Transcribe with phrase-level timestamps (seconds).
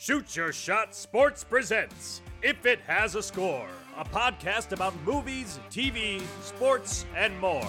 [0.00, 3.66] Shoot Your Shot Sports presents If It Has a Score,
[3.96, 7.68] a podcast about movies, TV, sports, and more.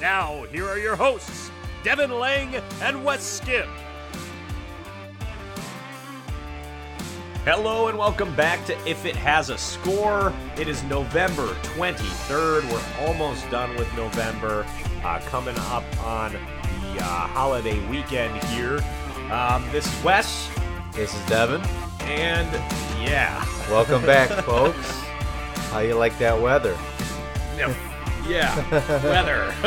[0.00, 1.50] Now, here are your hosts,
[1.82, 3.68] Devin Lange and Wes Skim.
[7.44, 10.32] Hello and welcome back to If It Has a Score.
[10.56, 12.70] It is November 23rd.
[12.70, 14.64] We're almost done with November.
[15.02, 18.78] Uh, coming up on the uh, holiday weekend here.
[19.32, 20.48] Um, this is Wes,
[20.92, 21.60] This is Devin.
[22.02, 22.50] and
[23.02, 23.44] yeah.
[23.70, 24.90] Welcome back, folks.
[25.70, 26.76] How you like that weather?
[28.26, 28.54] Yeah,
[29.04, 29.54] weather.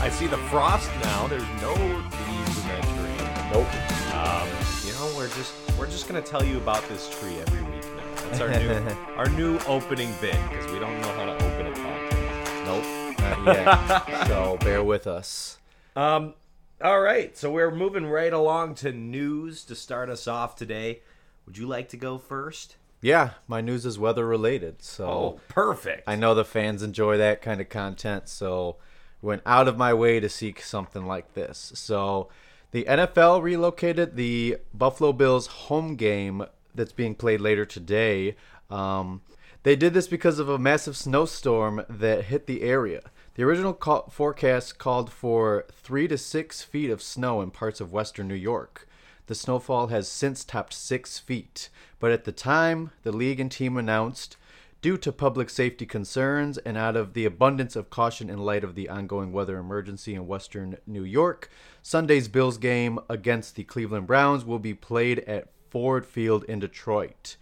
[0.00, 1.26] I see the frost now.
[1.26, 3.50] There's no leaves in that tree.
[3.50, 4.14] Nope.
[4.14, 4.48] Um,
[4.86, 8.28] you know, we're just we're just gonna tell you about this tree every week now.
[8.28, 11.72] That's our new our new opening bit because we don't know how to open a
[11.72, 12.64] podcast.
[12.66, 13.18] Nope.
[13.18, 14.26] Not yet.
[14.26, 15.58] so bear with us.
[15.96, 16.34] Um,
[16.84, 21.00] all right, so we're moving right along to news to start us off today.
[21.46, 22.76] Would you like to go first?
[23.00, 24.82] Yeah, my news is weather related.
[24.82, 26.02] So Oh, perfect.
[26.06, 28.76] I know the fans enjoy that kind of content, so
[29.22, 31.72] went out of my way to seek something like this.
[31.74, 32.28] So
[32.72, 38.36] the NFL relocated the Buffalo Bills home game that's being played later today.
[38.68, 39.22] Um,
[39.62, 43.00] they did this because of a massive snowstorm that hit the area.
[43.34, 47.92] The original call- forecast called for three to six feet of snow in parts of
[47.92, 48.88] western New York.
[49.26, 51.68] The snowfall has since topped six feet,
[51.98, 54.36] but at the time, the league and team announced
[54.84, 58.74] Due to public safety concerns and out of the abundance of caution in light of
[58.74, 61.48] the ongoing weather emergency in western New York,
[61.80, 67.36] Sunday's Bills game against the Cleveland Browns will be played at Ford Field in Detroit.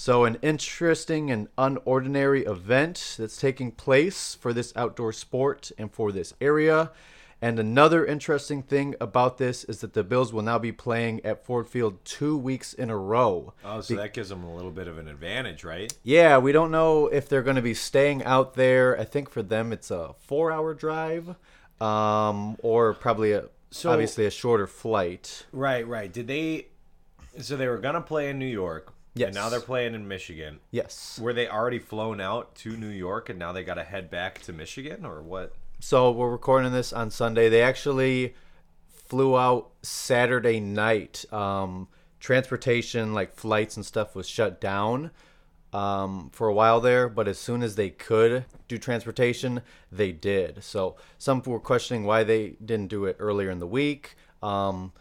[0.00, 6.12] So, an interesting and unordinary event that's taking place for this outdoor sport and for
[6.12, 6.92] this area.
[7.42, 11.44] And another interesting thing about this is that the Bills will now be playing at
[11.44, 13.54] Ford Field two weeks in a row.
[13.64, 15.92] oh, so that gives them a little bit of an advantage, right?
[16.04, 18.96] Yeah, we don't know if they're going to be staying out there.
[19.00, 21.34] I think for them it's a four-hour drive,
[21.80, 25.44] um, or probably a So- obviously a shorter flight.
[25.50, 26.12] Right, right.
[26.12, 26.68] Did they?
[27.40, 28.92] So they were gonna play in New York.
[29.18, 29.28] Yes.
[29.28, 30.60] And now they're playing in Michigan.
[30.70, 31.18] Yes.
[31.20, 34.40] Were they already flown out to New York and now they got to head back
[34.42, 35.54] to Michigan or what?
[35.80, 37.48] So we're recording this on Sunday.
[37.48, 38.34] They actually
[39.08, 41.24] flew out Saturday night.
[41.32, 41.88] Um,
[42.20, 45.10] transportation, like flights and stuff, was shut down
[45.72, 47.08] um, for a while there.
[47.08, 50.62] But as soon as they could do transportation, they did.
[50.62, 54.16] So some were questioning why they didn't do it earlier in the week.
[54.42, 54.92] Um,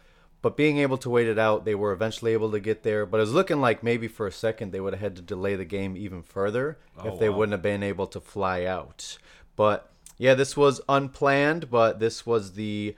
[0.48, 3.06] but being able to wait it out, they were eventually able to get there.
[3.06, 5.58] But it was looking like maybe for a second they would have had to delay
[5.58, 7.36] the game even further if they wow.
[7.36, 9.18] wouldn't have been able to fly out.
[9.58, 12.96] But yeah, this was unplanned, but this was the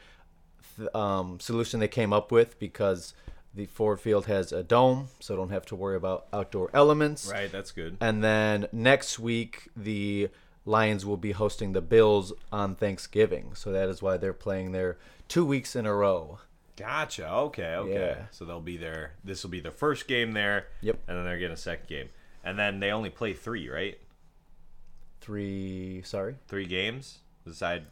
[0.94, 3.16] um, solution they came up with because
[3.56, 7.32] the Ford Field has a dome, so don't have to worry about outdoor elements.
[7.32, 7.98] Right, that's good.
[8.00, 10.30] And then next week, the
[10.68, 15.00] Lions will be hosting the Bills on Thanksgiving, so that is why they're playing there
[15.28, 16.38] two weeks in a row.
[16.80, 17.30] Gotcha.
[17.30, 18.16] Okay, okay.
[18.18, 18.26] Yeah.
[18.32, 19.14] So they'll be there.
[19.24, 20.68] This will be the first game there.
[20.82, 20.98] Yep.
[21.08, 22.10] And then they're getting a second game.
[22.44, 24.00] And then they only play three, right?
[25.20, 26.36] Three, sorry.
[26.48, 27.86] Three games beside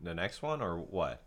[0.00, 1.22] the next one or what?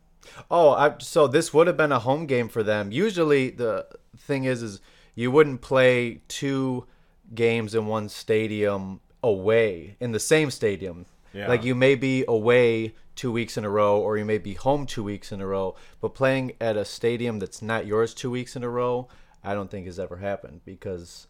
[0.51, 2.91] Oh, I, so this would have been a home game for them.
[2.91, 4.81] Usually, the thing is, is
[5.15, 6.85] you wouldn't play two
[7.33, 11.05] games in one stadium away in the same stadium.
[11.37, 11.47] Yeah.
[11.47, 14.85] Like you may be away two weeks in a row, or you may be home
[14.85, 15.75] two weeks in a row.
[16.01, 19.07] But playing at a stadium that's not yours two weeks in a row,
[19.43, 21.27] I don't think has ever happened because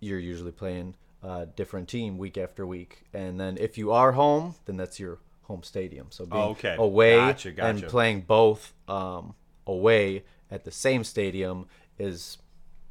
[0.00, 3.04] you're usually playing a different team week after week.
[3.14, 6.08] And then if you are home, then that's your home stadium.
[6.10, 6.76] So being Oh, okay.
[6.78, 9.34] away Gotcha, and playing both um,
[9.66, 11.66] away at the same stadium
[11.98, 12.38] is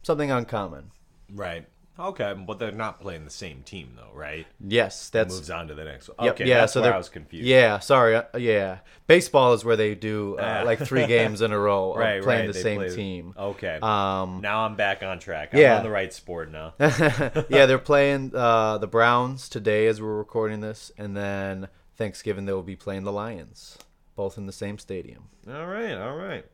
[0.02, 0.91] something uncommon.
[1.31, 1.68] Right.
[1.97, 4.45] Okay, but they're not playing the same team though, right?
[4.59, 6.17] Yes, that's Moves on to the next one.
[6.25, 7.45] Yep, Okay, yeah, that's so where they're- I was confused.
[7.47, 8.16] Yeah, sorry.
[8.17, 10.63] uh, yeah, baseball is where they do uh, Ah.
[10.66, 12.53] like three games in a row of Right, playing right.
[12.53, 13.34] the same play- team.
[13.38, 13.79] Okay.
[13.81, 15.53] Um, now I'm back on track.
[15.53, 15.78] I'm yeah.
[15.78, 16.73] on the right sport now.
[16.79, 22.52] yeah, they're playing uh, the Browns today as we're recording this, and then Thanksgiving they
[22.53, 23.78] will be playing the Lions,
[24.17, 25.29] both in the same stadium.
[25.47, 26.46] all right, all right.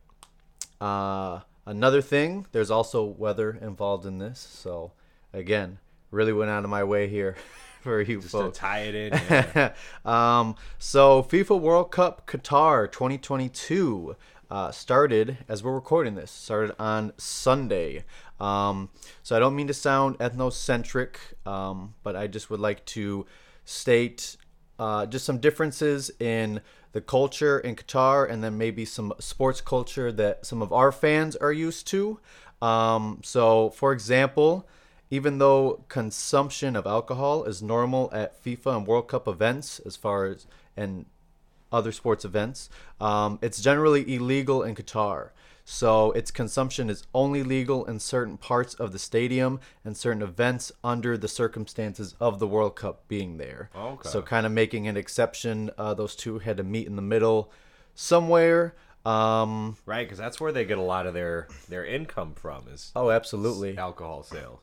[0.80, 4.92] Uh, another thing, there's also weather involved in this, so
[5.34, 5.80] again,
[6.12, 7.36] really went out of my way here
[7.82, 8.58] for you Just to folks.
[8.58, 9.14] tie it in.
[9.30, 9.74] yeah.
[10.06, 14.16] um, so FIFA World Cup Qatar 2022
[14.50, 16.30] uh, started as we're recording this.
[16.30, 18.04] Started on Sunday.
[18.40, 18.90] Um,
[19.24, 23.26] so I don't mean to sound ethnocentric, um, but I just would like to
[23.66, 24.36] state
[24.78, 26.60] uh, just some differences in
[26.92, 31.36] the culture in Qatar and then maybe some sports culture that some of our fans
[31.38, 32.20] are used to.
[32.62, 34.68] Um, so, for example,
[35.12, 40.26] even though consumption of alcohol is normal at FIFA and World Cup events, as far
[40.26, 41.06] as and
[41.72, 42.70] other sports events,
[43.00, 45.30] um, it's generally illegal in Qatar.
[45.64, 50.72] So its consumption is only legal in certain parts of the stadium and certain events
[50.84, 53.70] under the circumstances of the World Cup being there.
[53.76, 54.10] Okay.
[54.10, 55.72] So kind of making an exception.
[55.78, 57.52] Uh, those two had to meet in the middle
[57.94, 58.76] somewhere.
[59.06, 62.92] Um, Right, because that's where they get a lot of their their income from is
[62.96, 63.78] oh, absolutely.
[63.78, 64.60] alcohol sales.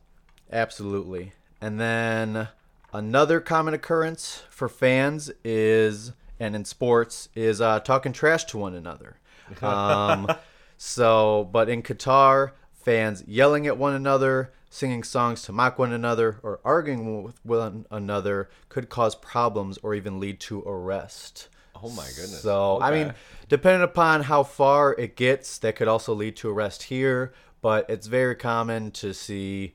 [0.52, 1.32] Absolutely.
[1.60, 2.48] And then
[2.92, 8.74] another common occurrence for fans is, and in sports, is uh, talking trash to one
[8.74, 9.16] another.
[9.62, 10.30] Um,
[10.76, 16.38] so, but in Qatar, fans yelling at one another, singing songs to mock one another,
[16.42, 21.48] or arguing with one another could cause problems or even lead to arrest.
[21.82, 22.42] Oh my goodness.
[22.42, 23.14] So, I mean,
[23.48, 27.32] depending upon how far it gets, that could also lead to arrest here.
[27.60, 29.74] But it's very common to see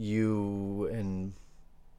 [0.00, 1.34] you and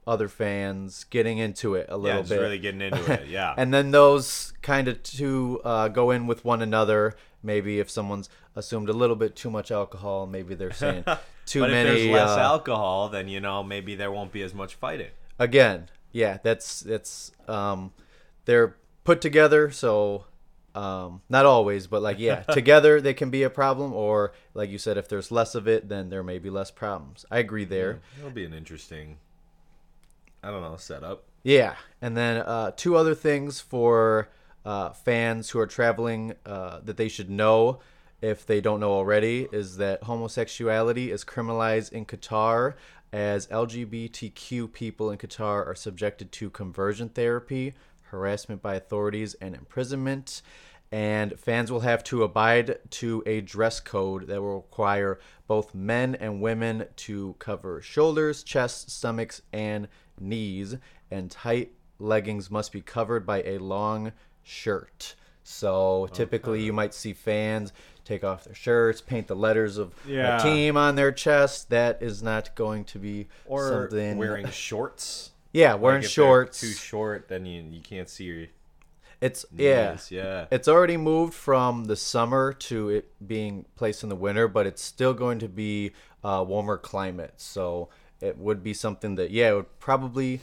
[0.06, 2.40] other fans getting into it a yeah, little just bit.
[2.40, 3.28] really getting into it.
[3.28, 3.54] Yeah.
[3.58, 7.14] and then those kind of two uh, go in with one another.
[7.42, 11.04] Maybe if someone's assumed a little bit too much alcohol, maybe they're saying
[11.46, 11.88] too but many.
[11.88, 15.10] if there's less uh, alcohol, then you know maybe there won't be as much fighting.
[15.38, 17.90] again yeah that's that's um
[18.44, 20.24] they're put together so
[20.74, 24.78] um not always but like yeah together they can be a problem or like you
[24.78, 28.00] said if there's less of it then there may be less problems i agree there
[28.18, 29.18] It'll be an interesting,
[30.42, 31.24] I don't know, setup.
[31.42, 34.28] yeah and then uh two other things for
[34.64, 37.80] uh fans who are traveling uh that they should know
[38.22, 42.74] if they don't know already is that homosexuality is criminalized in Qatar
[43.12, 47.74] as LGBTQ people in Qatar are subjected to conversion therapy,
[48.16, 50.42] harassment by authorities, and imprisonment.
[50.92, 55.18] And fans will have to abide to a dress code that will require
[55.48, 59.88] both men and women to cover shoulders, chests, stomachs, and
[60.20, 60.76] knees.
[61.10, 64.12] And tight leggings must be covered by a long
[64.42, 65.14] shirt.
[65.44, 67.72] So typically, you might see fans
[68.04, 70.38] take off their shirts, paint the letters of Yeah.
[70.38, 71.70] a team on their chest.
[71.70, 74.18] That is not going to be Or something.
[74.18, 75.30] wearing shorts.
[75.52, 76.60] Yeah, wearing Like, if shorts.
[76.60, 78.46] Too short, then you you can't see your
[79.20, 79.92] It's yeah.
[79.92, 80.10] knees.
[80.10, 80.46] Yeah.
[80.50, 84.82] It's already moved from the summer to it being placed in the winter, but it's
[84.82, 85.92] still going to be
[86.24, 87.34] uh, warmer climate.
[87.36, 87.88] So
[88.20, 90.40] it would be something that yeah, it would probably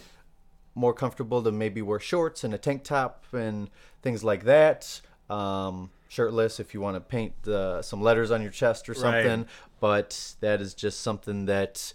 [0.75, 3.69] more comfortable to maybe wear shorts and a tank top and
[4.01, 5.01] things like that.
[5.29, 9.01] Um, shirtless if you want to paint uh, some letters on your chest or Right.
[9.01, 9.45] something.
[9.81, 11.93] But that is just something that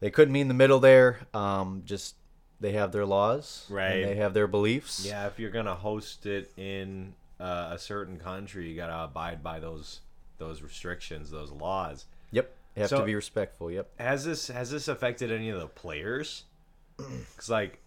[0.00, 1.20] they couldn't meet in the middle there.
[1.32, 2.16] Um, just
[2.64, 4.02] they have their laws, and Right.
[4.04, 5.04] they have their beliefs.
[5.04, 9.60] Yeah, if you're gonna host it in uh, a certain country, you gotta abide by
[9.60, 10.00] those
[10.38, 12.06] those restrictions, those laws.
[12.32, 12.50] Yep.
[12.74, 13.70] You have So- to be respectful.
[13.70, 13.90] Yep.
[14.00, 16.44] Has this has this affected any of the players?
[16.96, 17.80] Because like,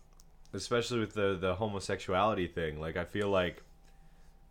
[0.54, 3.64] especially with the the homosexuality thing, like I feel like,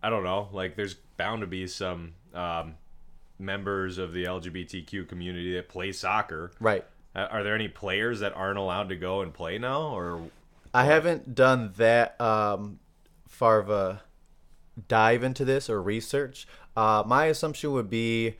[0.02, 2.74] I don't know, like there's bound to be some um,
[3.38, 6.50] members of the LGBTQ community that play soccer.
[6.58, 6.84] Right.
[7.16, 10.20] Uh, Are there any players that aren't allowed to go and play now, or
[10.74, 12.78] I haven't done that um,
[13.26, 14.02] far of a
[14.88, 16.46] dive into this or research.
[16.76, 18.36] Uh, my assumption would be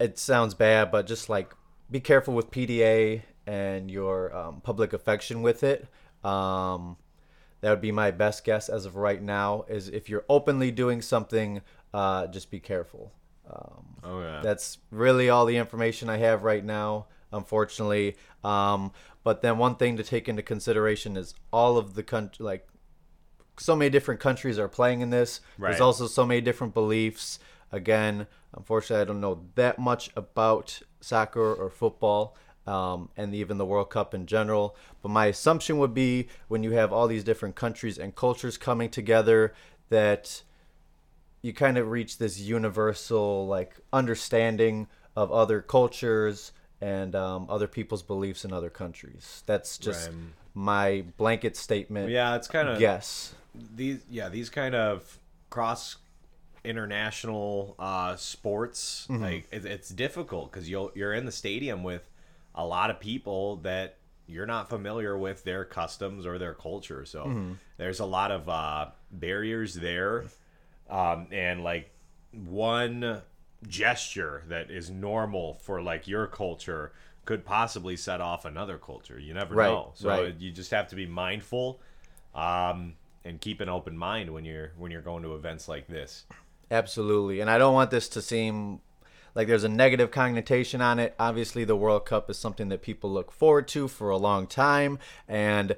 [0.00, 1.54] it sounds bad, but just like
[1.90, 5.86] be careful with PDA and your um, public affection with it.
[6.24, 6.96] Um,
[7.60, 9.64] that would be my best guess as of right now.
[9.68, 13.12] Is if you're openly doing something, uh, just be careful.
[13.50, 18.16] Um, oh yeah, that's really all the information I have right now, unfortunately.
[18.42, 22.66] Um, but then one thing to take into consideration is all of the country, like
[23.58, 25.40] so many different countries are playing in this.
[25.58, 25.70] Right.
[25.70, 27.38] There's also so many different beliefs.
[27.72, 28.26] Again,
[28.56, 32.36] unfortunately, I don't know that much about soccer or football.
[32.66, 34.74] Um, and even the World Cup in general.
[35.02, 38.88] But my assumption would be when you have all these different countries and cultures coming
[38.88, 39.52] together,
[39.90, 40.42] that
[41.42, 48.02] you kind of reach this universal like understanding of other cultures and um, other people's
[48.02, 49.42] beliefs in other countries.
[49.46, 50.16] That's just Right.
[50.54, 52.10] my blanket statement.
[52.10, 53.34] yeah, it's kind of yes.
[53.54, 55.18] these yeah these kind of
[55.50, 55.96] cross
[56.78, 62.10] international uh sports like it, it's difficult because you'll you're in the stadium with
[62.54, 67.54] a lot of people that you're not familiar with their customs or their culture so
[67.76, 70.24] there's a lot of uh barriers there
[70.90, 71.90] um and like
[72.32, 73.20] one
[73.68, 76.92] gesture that is normal for like your culture
[77.24, 80.34] could possibly set off another culture you never Right, know so right.
[80.38, 81.80] you just have to be mindful
[82.34, 82.94] um
[83.24, 86.26] and keep an open mind when you're when you're going to events like this.
[86.70, 87.40] Absolutely.
[87.40, 88.80] And I don't want this to seem
[89.34, 91.14] like there's a negative connotation on it.
[91.18, 94.98] Obviously, the World Cup is something that people look forward to for a long time.
[95.26, 95.76] And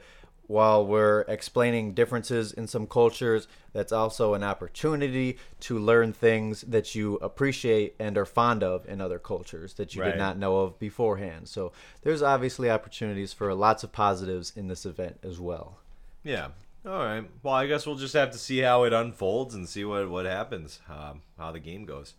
[0.48, 6.94] while we're explaining differences in some cultures, that's also an opportunity to learn things that
[6.94, 10.12] you appreciate and are fond of in other cultures that you Right.
[10.12, 11.48] did not know of beforehand.
[11.48, 11.72] So
[12.02, 15.78] there's obviously opportunities for lots of positives in this event as well.
[16.22, 16.48] Yeah.
[16.86, 17.28] All right.
[17.42, 20.24] Well, I guess we'll just have to see how it unfolds and see what what
[20.26, 22.14] happens, um, how the game goes.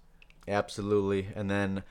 [0.48, 1.28] Absolutely.
[1.36, 1.84] And then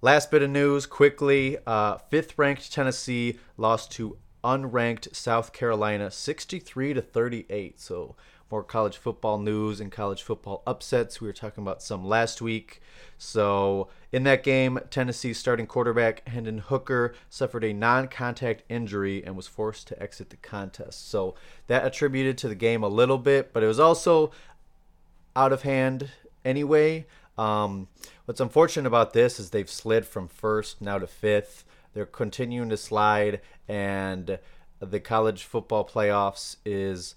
[0.00, 6.94] last bit of news quickly uh, fifth ranked Tennessee lost to unranked South Carolina 63
[6.94, 7.80] to 38.
[7.80, 8.14] So
[8.50, 11.20] more college football news and college football upsets.
[11.20, 12.80] We were talking about some last week.
[13.18, 19.46] So in that game, Tennessee's starting quarterback Hendon Hooker suffered a non-contact injury and was
[19.46, 21.08] forced to exit the contest.
[21.08, 21.34] So
[21.66, 24.30] that attributed to the game a little bit, but it was also
[25.34, 26.10] out of hand
[26.44, 27.06] anyway.
[27.36, 27.88] Um,
[28.26, 31.64] what's unfortunate about this is they've slid from first now to fifth.
[31.94, 34.38] They're continuing to slide, and
[34.80, 37.14] the college football playoffs is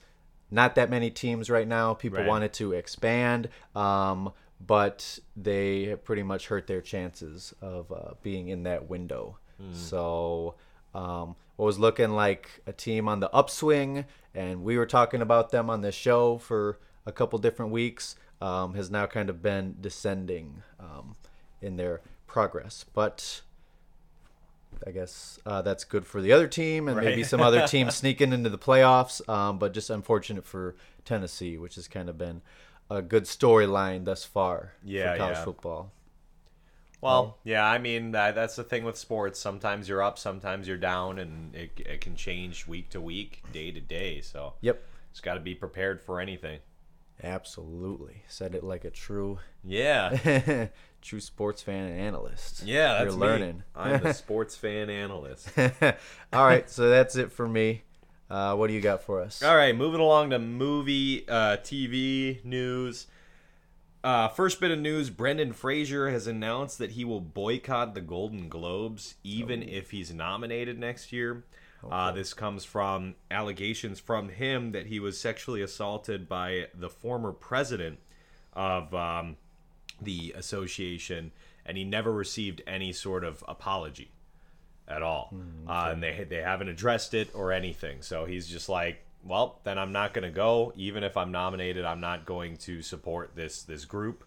[0.49, 1.93] not that many teams right now.
[1.93, 2.27] People Right.
[2.27, 4.31] wanted to expand, um,
[4.65, 9.37] but they pretty much hurt their chances of uh, being in that window.
[9.73, 10.53] So,
[10.93, 14.05] um, what was looking like a team on the upswing,
[14.35, 18.75] and we were talking about them on the show for a couple different weeks, um,
[18.75, 21.15] has now kind of been descending um,
[21.59, 22.85] in their progress.
[22.93, 23.41] But
[24.85, 28.33] I guess uh, that's good for the other team, and maybe some other teams sneaking
[28.33, 29.27] into the playoffs.
[29.27, 32.41] Um, but just unfortunate for Tennessee, which has kind of been
[32.89, 35.43] a good storyline thus far Yeah, for college yeah.
[35.43, 35.91] football.
[36.99, 39.39] Well, yeah, I mean that, that's the thing with sports.
[39.39, 43.71] Sometimes you're up, sometimes you're down, and it, it can change week to week, day
[43.71, 44.21] to day.
[44.21, 44.81] So Yep,
[45.11, 46.59] just got to be prepared for anything.
[47.23, 48.23] Absolutely.
[48.27, 50.67] Said it like a true, Yeah,
[51.01, 52.63] true sports fan and analyst.
[52.63, 53.27] yeah, that's You're me.
[53.27, 53.63] learning.
[53.75, 55.49] I'm the sports fan analyst.
[56.33, 57.83] All right, so that's it for me.
[58.29, 59.41] Uh, what do you got for us?
[59.41, 63.07] All right, moving along to movie, uh, TV news.
[64.03, 68.47] Uh, first bit of news: Brendan Fraser has announced that he will boycott the Golden
[68.49, 71.43] Globes, even if he's nominated next year.
[71.89, 77.31] Uh, this comes from allegations from him that he was sexually assaulted by the former
[77.31, 77.99] president
[78.53, 79.37] of um,
[80.01, 81.31] the association,
[81.65, 84.11] and he never received any sort of apology
[84.87, 85.33] at all.
[85.67, 88.01] uh, and they they haven't addressed it or anything.
[88.01, 90.73] So he's just like, well, then I'm not going to go.
[90.75, 94.23] Even if I'm nominated, I'm not going to support this this group.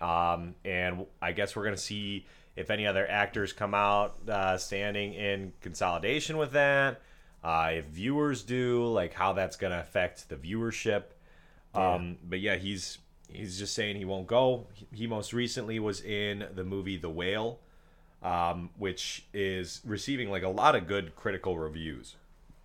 [0.00, 2.26] Um, and I guess we're going to see
[2.58, 7.00] if any other actors come out uh, standing in consolidation with that.
[7.42, 11.04] Uh, if viewers do, like how that's going to affect the viewership.
[11.74, 12.98] Um, but yeah, he's
[13.32, 14.66] he's just saying he won't go.
[14.74, 17.60] He, he most recently was in the movie The Whale,
[18.22, 22.16] um, which is receiving like a lot of good critical reviews.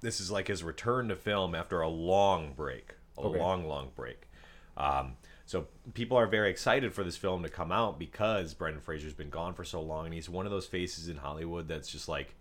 [0.02, 3.38] This is like his return to film after a long break, a Okay.
[3.40, 4.28] long, long break.
[4.76, 9.14] Um, so people are very excited for this film to come out because Brendan Fraser's
[9.14, 12.08] been gone for so long, and he's one of those faces in Hollywood that's just
[12.08, 12.36] like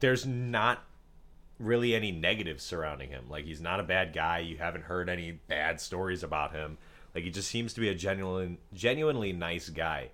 [0.00, 0.82] there's not
[1.58, 3.24] really any negatives surrounding him.
[3.28, 4.38] Like he's not a bad guy.
[4.38, 6.78] You haven't heard any bad stories about him.
[7.14, 10.10] Like he just seems to be a genuine, genuinely nice guy.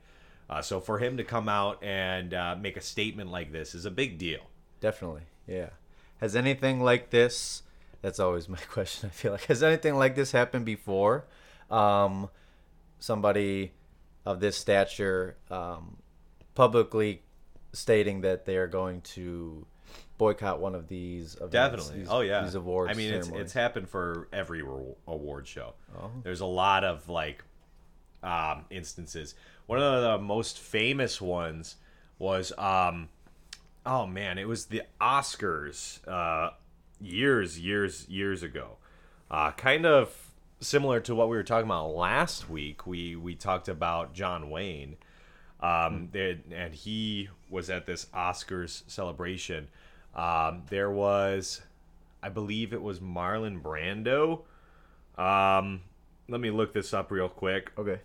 [0.49, 3.87] Uh, so for him to come out and uh, make a statement like this is
[3.87, 4.41] a big deal.
[4.81, 5.71] Definitely, yeah.
[6.19, 7.63] Has anything like this?
[8.03, 9.11] That's always my question.
[9.11, 11.25] I feel like has anything like this happened before?
[11.71, 12.28] Um,
[12.99, 13.73] somebody
[14.25, 15.99] of this stature um,
[16.54, 17.23] publicly
[17.73, 19.66] stating that they are going to
[20.16, 21.99] boycott one of these events, Definitely.
[22.00, 22.42] these- oh yeah.
[22.42, 22.90] these awards.
[22.92, 23.44] I mean, it's ceremonies.
[23.44, 25.75] it's happened for every award show.
[25.99, 26.11] Oh.
[26.23, 27.42] There's a lot of like
[28.23, 29.35] um, instances.
[29.66, 31.76] One of the most famous ones
[32.18, 33.09] was um,
[33.85, 36.50] oh man, it was the Oscars uh,
[37.00, 38.76] years, years, years ago.
[39.30, 40.24] Uh, kind of
[40.64, 42.87] similar to what we were talking about last week.
[42.87, 44.97] We we talked about John Wayne.
[45.61, 49.68] Um, there, and he was at this Oscars celebration.
[50.14, 51.62] Um, there was,
[52.23, 54.42] I believe it was Marlon Brando.
[55.16, 55.80] Um,
[56.28, 57.71] let me look this up real quick.
[57.78, 58.00] okay.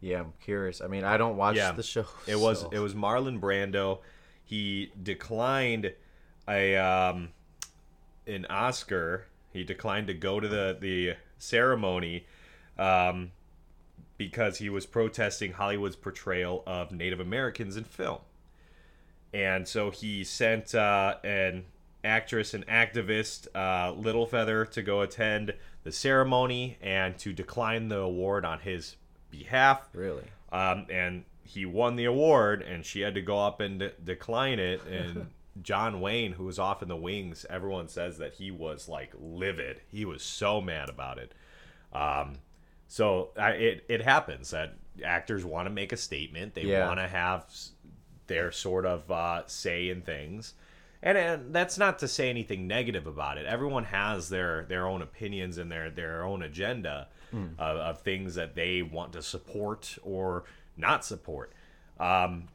[0.00, 0.80] Yeah, I'm curious.
[0.82, 2.04] I mean, I don't watch Yeah, the show.
[2.26, 4.00] It was so- it was Marlon Brando.
[4.44, 5.94] He declined
[6.46, 7.30] a um,
[8.26, 9.26] an Oscar.
[9.54, 12.26] He declined to go to the the ceremony
[12.76, 13.30] um,
[14.18, 18.18] because he was protesting Hollywood's portrayal of Native Americans in film.
[19.32, 21.64] And so he sent uh, an
[22.04, 28.44] actress and activist uh, Littlefeather to go attend the ceremony and to decline the award
[28.44, 28.96] on his
[29.30, 29.88] behalf.
[29.92, 30.24] Really?
[30.52, 34.58] Um, and he won the award, and she had to go up and de- decline
[34.58, 34.82] it.
[34.86, 35.28] And
[35.62, 39.80] John Wayne, who was off in the wings, everyone says that he was like livid.
[39.90, 41.32] He was so mad about it.
[41.92, 42.38] Um,
[42.88, 46.54] so I, it it happens that actors want to make a statement.
[46.54, 46.86] They Yeah.
[46.86, 47.46] want to have
[48.26, 50.54] their sort of uh, say in things.
[51.02, 53.44] And, and that's not to say anything negative about it.
[53.44, 58.54] Everyone has their, their own opinions and their, their own agenda of, of things that
[58.54, 60.44] they want to support or
[60.78, 61.52] not support.
[62.00, 62.48] Um,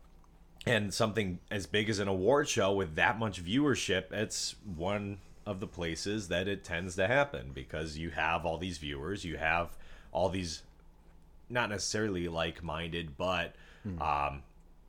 [0.65, 5.59] and something as big as an award show with that much viewership, it's one of
[5.59, 9.75] the places that it tends to happen because you have all these viewers, you have
[10.11, 10.63] all these
[11.49, 13.55] not necessarily like-minded, but
[13.99, 14.43] um,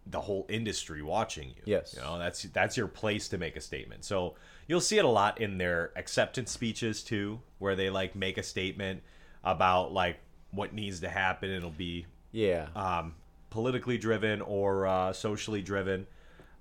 [0.07, 1.63] the whole industry watching you.
[1.65, 1.95] Yes.
[1.97, 4.05] you know that's that's your place to make a statement.
[4.05, 4.35] So
[4.67, 8.43] you'll see it a lot in their acceptance speeches too, where they like make a
[8.43, 9.03] statement
[9.45, 10.19] about like
[10.51, 11.49] what needs to happen.
[11.51, 12.67] It'll be Yeah.
[12.77, 13.15] um,
[13.51, 16.07] politically driven or uh, socially driven.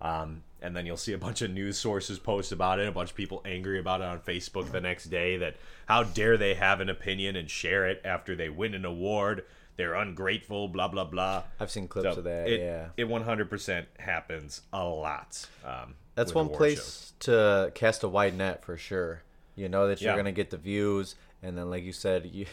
[0.01, 3.11] Um, and then you'll see a bunch of news sources post about it, a bunch
[3.11, 5.55] of people angry about it on Facebook the next day that
[5.87, 9.45] how dare they have an opinion and share it after they win an award.
[9.77, 11.43] They're ungrateful, blah, blah, blah.
[11.59, 12.49] I've seen clips So of that.
[12.49, 12.87] it, yeah.
[12.97, 15.47] It 100% happens a lot.
[15.65, 17.13] Um, That's one place shows.
[17.21, 19.23] to cast a wide net for sure.
[19.55, 20.17] You know that you're Yeah.
[20.17, 22.45] gonna get the views, and then like you said, you,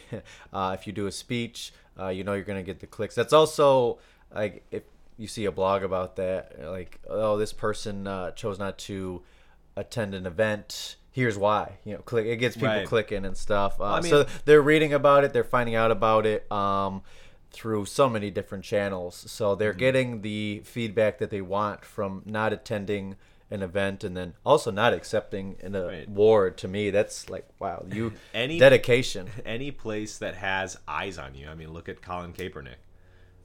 [0.53, 3.15] uh, if you do a speech, uh, you know you're gonna get the clicks.
[3.17, 3.99] That's also
[4.35, 4.83] like if
[5.19, 9.23] you see a blog about that, like oh this person uh, chose not to
[9.77, 10.97] attend an event.
[11.13, 11.79] Here's why.
[11.85, 12.27] You know, click.
[12.27, 12.87] It gets people Right.
[12.87, 13.81] clicking and stuff.
[13.81, 15.33] Uh, I mean- so they're reading about it.
[15.33, 16.51] They're finding out about it.
[16.53, 17.03] Um,
[17.53, 19.25] through so many different channels.
[19.31, 19.79] So they're Mm-hmm.
[19.79, 23.17] getting the feedback that they want from not attending
[23.51, 26.07] an event and then also not accepting an Right.
[26.07, 26.59] award.
[26.59, 29.29] To me, that's like wow, you Any- dedication.
[29.47, 31.49] Any place that has eyes on you.
[31.49, 32.75] I mean, look at Colin Kaepernick.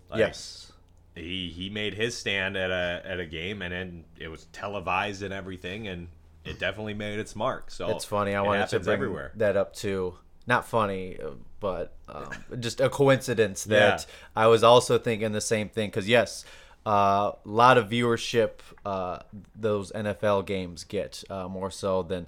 [0.09, 0.70] Like, yes.
[1.15, 5.23] He he made his stand at a at a game and then it was televised
[5.23, 6.07] and everything and
[6.45, 7.69] it definitely made its mark.
[7.69, 8.33] So It's funny.
[8.33, 9.31] I it wanted to bring everywhere.
[9.35, 10.15] that up too.
[10.47, 15.69] Not funny, uh, but um, just a coincidence that I was also thinking the same
[15.69, 15.89] thing.
[15.89, 16.45] Because yes,
[16.83, 19.19] a uh, lot of viewership uh,
[19.55, 22.25] those NFL games get uh, more so than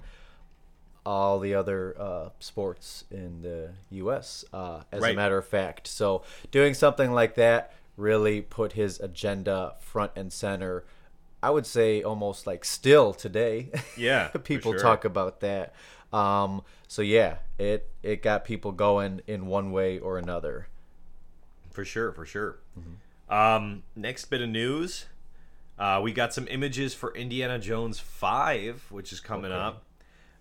[1.04, 4.44] all the other uh, sports in the U.S.
[4.52, 9.74] Uh, as a matter of fact, so doing something like that really put his agenda
[9.80, 10.84] front and center.
[11.42, 13.70] I would say almost like still today.
[13.96, 14.80] Yeah, people sure.
[14.80, 15.74] talk about that.
[16.12, 20.68] Um, so yeah, it it got people going in one way or another.
[21.70, 22.58] For sure, for sure.
[22.78, 23.34] Mm-hmm.
[23.34, 25.06] Um, next bit of news.
[25.76, 29.60] Uh, we got some images for Indiana Jones 5, which is coming Okay.
[29.60, 29.82] up.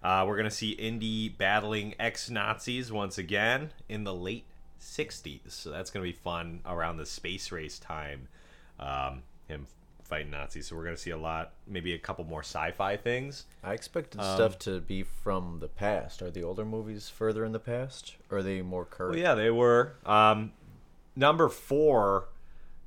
[0.03, 4.45] Uh, we're going to see Indy battling ex Nazis once again in the late
[4.84, 5.52] 60s.
[5.52, 8.28] So that's going to be fun around the space race time.
[8.80, 9.65] Um, him
[10.04, 10.67] fighting Nazis.
[10.67, 13.46] So we're going to see a lot, maybe a couple more sci fi things.
[13.63, 16.22] I expected Um, stuff to be from the past.
[16.22, 18.15] Are the older movies further in the past?
[18.30, 19.12] Or are they more current?
[19.15, 19.93] Well, yeah, they were.
[20.06, 20.52] Um,
[21.15, 22.30] number four,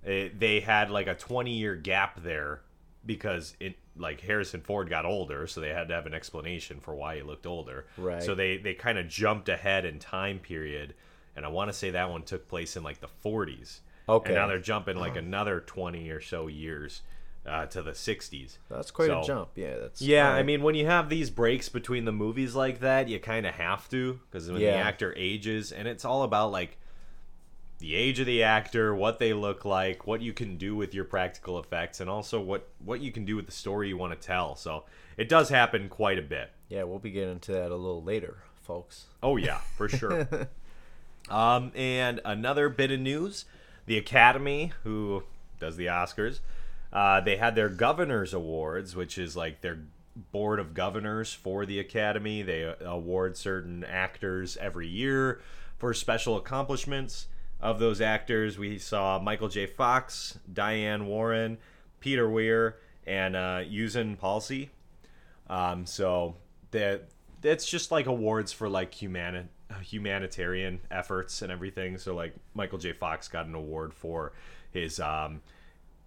[0.04, 2.60] eh, they had like a 20 year gap there
[3.04, 6.94] because it like Harrison Ford got older, so they had to have an explanation for
[6.94, 7.86] why he looked older.
[7.96, 8.22] Right.
[8.22, 10.94] So they they kind of jumped ahead in time period,
[11.36, 13.80] and I want to say that one took place in like the 40s.
[14.08, 14.30] Okay.
[14.30, 17.02] And now they're jumping like another 20 or so years
[17.46, 18.58] uh, to the 60s.
[18.68, 19.50] That's quite a jump.
[19.54, 23.08] Yeah, that's Yeah, I mean, when you have these breaks between the movies like that,
[23.08, 26.78] you kind of have to because when the actor ages, and it's all about like
[27.78, 31.04] the age of the actor, what they look like, what you can do with your
[31.04, 34.26] practical effects, and also what what you can do with the story you want to
[34.26, 34.56] tell.
[34.56, 34.84] So
[35.16, 36.50] it does happen quite a bit.
[36.68, 39.06] Yeah, we'll be getting into that a little later, folks.
[39.22, 40.28] Oh yeah, for sure.
[41.28, 43.44] um, and another bit of news:
[43.86, 45.22] the Academy, who
[45.58, 46.40] does the Oscars,
[46.92, 49.78] uh, they had their Governors Awards, which is like their
[50.32, 52.42] board of governors for the Academy.
[52.42, 55.40] They uh, award certain actors every year
[55.76, 57.28] for special accomplishments
[57.60, 58.58] of those actors.
[58.58, 59.66] We saw Michael J.
[59.66, 61.58] Fox, Diane Warren,
[62.00, 64.70] Peter Weir, and uh, Euzhan Palcy.
[65.48, 66.36] Um, so
[66.72, 67.08] that
[67.40, 69.48] that's just like awards for like humani-
[69.82, 71.98] humanitarian efforts and everything.
[71.98, 72.92] So like Michael J.
[72.92, 74.32] Fox got an award for
[74.70, 75.42] his um,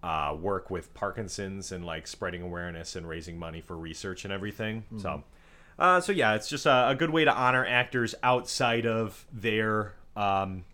[0.02, 4.84] uh, work with Parkinson's and like spreading awareness and raising money for research and everything.
[4.98, 5.24] So.
[5.78, 9.94] Uh, so yeah, it's just a, a good way to honor actors outside of their
[10.14, 10.64] um,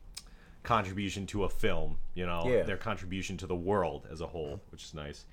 [0.65, 1.99] contribution to a film.
[2.15, 2.63] You know, Yeah.
[2.65, 5.25] their contribution to the world as a whole, which is nice.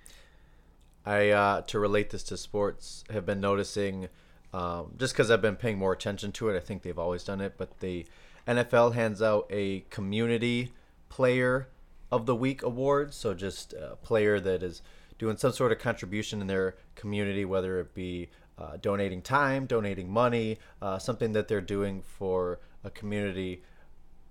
[1.05, 4.09] I uh, to relate this to sports have been noticing
[4.53, 6.55] um, just because I've been paying more attention to it.
[6.55, 8.05] I think they've always done it, but the
[8.47, 10.71] NFL hands out a community
[11.09, 11.67] player
[12.11, 13.13] of the week award.
[13.13, 14.81] So just a player that is
[15.17, 20.09] doing some sort of contribution in their community, whether it be uh, donating time, donating
[20.11, 23.63] money, uh, something that they're doing for a community,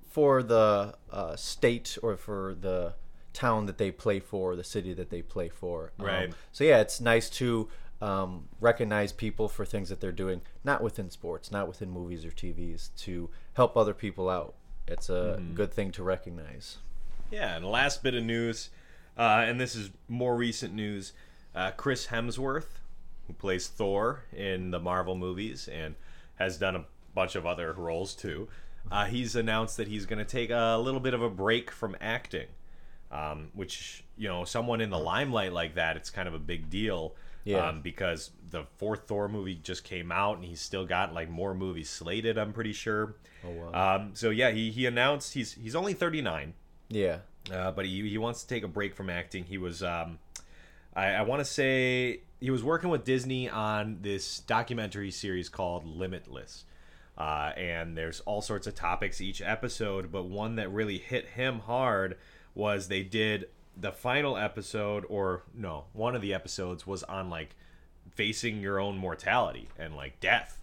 [0.09, 2.95] for the uh, state or for the
[3.33, 5.93] town that they play for, the city that they play for.
[5.99, 6.35] Um, Right.
[6.53, 7.69] so yeah, it's nice to
[8.03, 12.31] um, recognize people for things that they're doing, not within sports, not within movies or
[12.31, 14.55] TVs, to help other people out.
[14.89, 16.79] It's a good thing to recognize.
[17.31, 18.71] Yeah, and last bit of news,
[19.17, 21.13] uh, and this is more recent news.
[21.55, 22.81] Uh, Chris Hemsworth,
[23.29, 25.95] who plays Thor in the Marvel movies and
[26.35, 26.85] has done a
[27.15, 28.49] bunch of other roles too,
[28.91, 31.97] uh, he's announced that he's going to take a little bit of a break from
[32.01, 32.49] acting.
[33.13, 36.71] Um, which you know, someone in the limelight like that, it's kind of a big
[36.71, 37.15] deal.
[37.45, 37.69] Yeah.
[37.69, 41.55] Um, because the fourth Thor movie just came out, and he's still got like more
[41.55, 42.39] movies slated.
[42.39, 43.17] I'm pretty sure.
[43.45, 43.97] Oh, wow.
[43.97, 46.55] Um, so yeah, he he announced he's he's only 39.
[46.89, 47.19] Yeah.
[47.51, 49.45] Uh, but he, he wants to take a break from acting.
[49.45, 50.19] He was, um,
[50.95, 55.85] I, I want to say, he was working with Disney on this documentary series called
[55.85, 56.65] Limitless.
[57.17, 61.61] Uh, and there's all sorts of topics each episode, but one that really hit him
[61.61, 62.17] hard
[62.55, 67.55] was they did the final episode, or no, one of the episodes was on like
[68.11, 70.59] facing your own mortality and like death.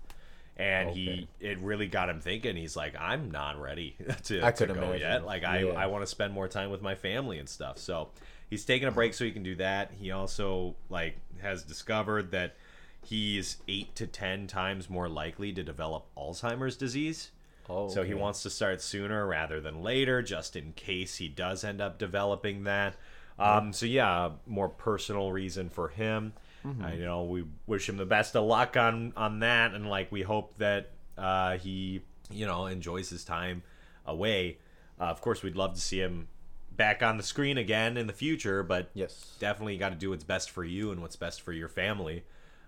[0.57, 2.57] And he, it really got him thinking.
[2.57, 3.95] He's like, I'm not ready
[4.25, 4.99] to, I to could go imagine.
[4.99, 5.25] yet.
[5.25, 7.77] Like, I, I want to spend more time with my family and stuff.
[7.77, 8.09] So
[8.49, 9.91] he's taking a break so he can do that.
[9.97, 12.57] He also like has discovered that
[13.05, 17.31] he's eight to ten times more likely to develop Alzheimer's disease.
[17.69, 21.63] Oh, So he wants to start sooner rather than later, just in case he does
[21.63, 22.95] end up developing that.
[23.37, 26.33] Um, so yeah, more personal reason for him.
[26.65, 26.83] Mm-hmm.
[26.83, 30.11] I you know we wish him the best of luck on on that, and like
[30.11, 33.63] we hope that uh, he you know enjoys his time
[34.05, 34.57] away.
[34.99, 36.27] Uh, of course, we'd love to see him
[36.75, 39.35] back on the screen again in the future, but Yes.
[39.39, 42.23] definitely got to do what's best for you and what's best for your family.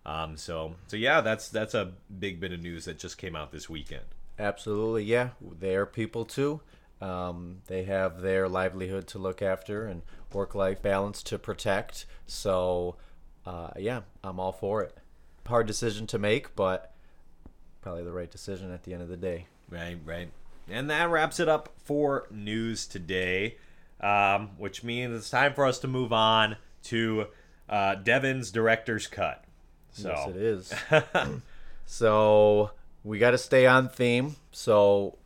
[0.06, 3.52] Um, so so yeah, that's that's a big bit of news that just came out
[3.52, 4.06] this weekend.
[4.40, 5.30] Absolutely, yeah.
[5.42, 6.62] They're people too.
[7.02, 12.06] Um, they have their livelihood to look after and work-life balance to protect.
[12.28, 12.96] So,
[13.46, 14.96] uh, yeah, I'm all for it.
[15.48, 16.94] Hard decision to make, but
[17.82, 19.48] probably the right decision at the end of the day.
[19.70, 20.30] Right, right.
[20.70, 23.58] And that wraps it up for news today,
[24.00, 27.28] um, which means it's time for us to move on to
[27.68, 29.44] uh, Devin's director's cut.
[29.92, 30.74] So Yes, it is.
[31.86, 32.72] so
[33.04, 34.36] we got to stay on theme.
[34.52, 35.18] So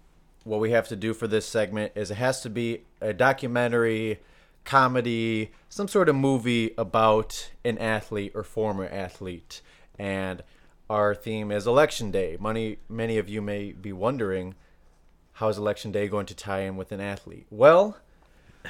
[0.43, 4.19] what we have to do for this segment is it has to be a documentary,
[4.63, 9.61] comedy, some sort of movie about an athlete or former athlete.
[9.97, 10.43] And
[10.89, 12.37] our theme is election day.
[12.39, 14.55] Many many of you may be wondering
[15.33, 17.47] how is election day going to tie in with an athlete?
[17.49, 17.97] Well,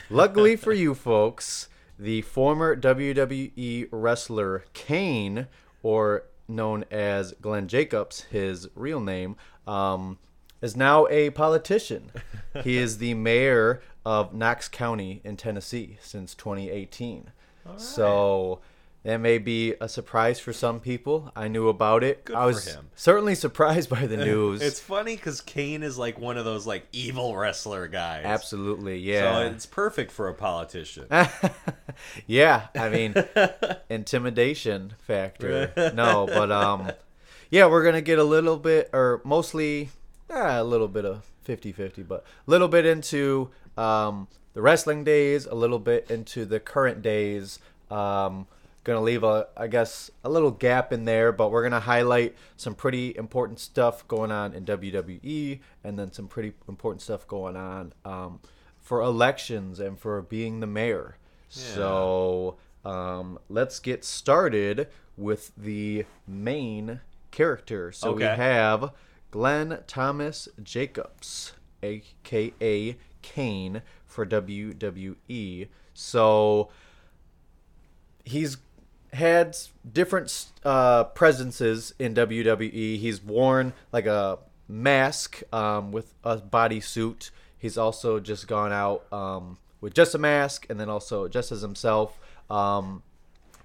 [0.10, 5.48] luckily for you folks, the former WWE wrestler Kane,
[5.84, 9.36] or known as Glenn Jacobs, his real name,
[9.68, 10.20] um,
[10.62, 12.12] is now a politician.
[12.64, 17.32] he is the mayor of Knox County in Tennessee since 2018.
[17.78, 18.60] So
[19.06, 21.32] that may be a surprise for some people.
[21.36, 22.26] I knew about it.
[22.26, 22.90] Good I for was him.
[22.96, 24.64] certainly surprised by the news.
[24.64, 28.26] it's funny because Kane is like one of those like evil wrestler guys.
[28.26, 29.36] Absolutely, yeah.
[29.36, 31.06] So it's perfect for a politician.
[32.28, 33.14] yeah, I mean,
[33.90, 35.72] intimidation factor.
[35.94, 36.92] No, but um,
[37.52, 39.90] yeah, we're gonna get a little bit, or mostly,
[40.32, 45.46] eh, a little bit of 50-50, but a little bit into um the wrestling days,
[45.46, 47.60] a little bit into the current days.
[47.92, 48.48] Um,
[48.86, 52.76] gonna leave a, I guess, a little gap in there, but we're gonna highlight some
[52.76, 57.92] pretty important stuff going on in WWE, and then some pretty important stuff going on
[58.06, 58.40] um,
[58.80, 61.18] for elections and for being the mayor.
[61.50, 67.00] So um, let's get started with the main
[67.32, 67.92] character.
[67.92, 68.92] So we have
[69.32, 75.68] Glenn Thomas Jacobs, aka Kane, for WWE.
[75.94, 76.70] So
[78.26, 78.58] he's
[79.16, 79.58] had
[79.92, 83.00] different uh, presences in WWE.
[83.00, 87.32] He's worn like a mask um, with a bodysuit.
[87.58, 91.62] He's also just gone out um, with just a mask and then also just as
[91.62, 92.20] himself.
[92.50, 93.04] Um,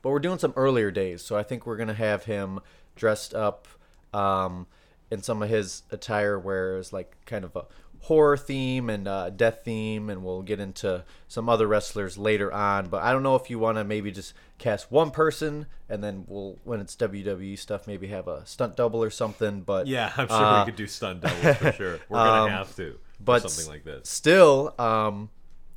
[0.03, 2.61] but we're doing some earlier days, so I think we're gonna have him
[2.97, 3.69] dressed up
[4.15, 4.67] um,
[5.11, 7.67] in some of his attire, where it's like kind of a
[8.01, 12.89] horror theme and uh, death theme, and we'll get into some other wrestlers later on.
[12.89, 16.25] But I don't know if you want to maybe just cast one person, and then
[16.27, 19.61] we'll when it's WWE stuff, maybe have a stunt double or something.
[19.63, 21.99] But Yeah, I'm sure uh, we could do stunt doubles for sure.
[22.09, 22.99] We're gonna um, have to.
[23.21, 24.09] but something like this.
[24.09, 25.31] Still, um,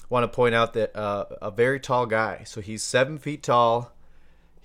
[0.09, 2.43] want to point out that uh, a very tall guy.
[2.45, 3.92] So he's seven feet tall.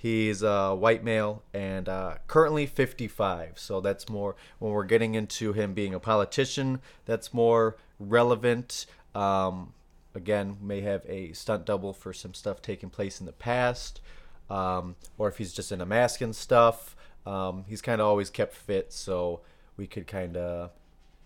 [0.01, 3.59] He's a white male and uh, currently 55.
[3.59, 6.81] So that's more when we're getting into him being a politician.
[7.05, 8.87] That's more relevant.
[9.13, 9.73] Um,
[10.15, 14.01] again, may have a stunt double for some stuff taking place in the past,
[14.49, 16.95] um, or if he's just in a mask and stuff.
[17.27, 19.41] Um, he's kind of always kept fit, so
[19.77, 20.71] we could kind of.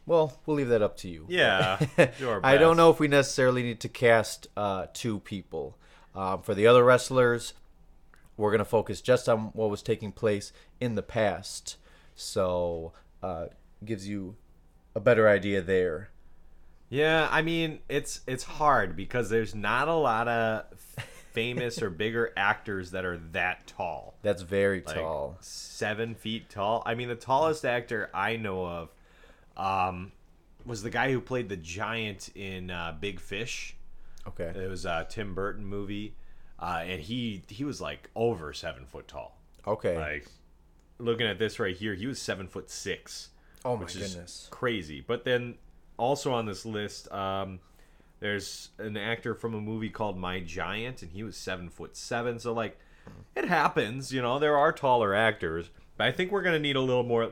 [0.06, 1.26] Well, we'll leave that up to you.
[1.28, 1.78] Yeah,
[2.18, 5.76] do I don't know if we necessarily need to cast uh, two people.
[6.14, 7.54] Um, for the other wrestlers,
[8.36, 11.76] we're going to focus just on what was taking place in the past.
[12.14, 12.92] So,
[13.22, 13.46] uh,
[13.84, 14.36] gives you
[14.94, 16.10] a better idea there.
[16.88, 20.64] Yeah, I mean it's it's hard because there's not a lot of
[21.32, 24.14] famous or bigger actors that are that tall.
[24.20, 25.38] That's very Like tall.
[25.40, 26.82] seven feet tall.
[26.84, 28.88] I mean, the tallest actor I know of
[29.56, 30.12] um,
[30.66, 33.74] was the guy who played the giant in uh, Big Fish.
[34.28, 34.52] Okay.
[34.54, 36.14] It was a Tim Burton movie,
[36.62, 39.36] uh, and he he was like over seven foot tall.
[39.66, 39.98] Okay.
[39.98, 40.26] Like
[40.98, 43.30] looking at this right here, he was seven foot six.
[43.64, 44.46] oh my goodness.
[44.50, 45.04] crazy.
[45.04, 45.56] But then
[45.98, 47.58] also on this list, um,
[48.20, 52.38] there's an actor from a movie called My Giant, and he was seven foot seven.
[52.38, 52.78] So like,
[53.34, 54.12] it happens.
[54.12, 57.30] You know, there are taller actors, but I think we're gonna need a little more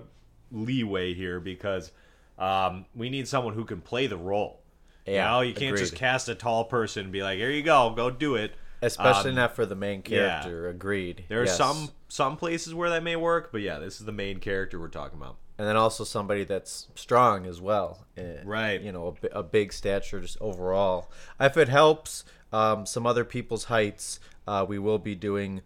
[0.51, 1.93] leeway here because
[2.37, 4.61] um, we need someone who can play the role.
[5.07, 7.63] Yeah, you know, you can't just cast a tall person and be like, "Here you
[7.63, 10.41] go, go do it." Especially Um, not for the main yeah.
[10.41, 10.69] character.
[10.69, 11.25] Agreed.
[11.29, 11.57] There are Yes.
[11.57, 14.89] some some places where that may work, but yeah, this is the main character we're
[14.89, 15.37] talking about.
[15.59, 18.07] and then also somebody that's strong as well.
[18.17, 18.81] eh, Right.
[18.81, 21.11] You know, a, a big stature just overall.
[21.39, 25.61] If it helps, um, some other people's heights, uh, we will be doing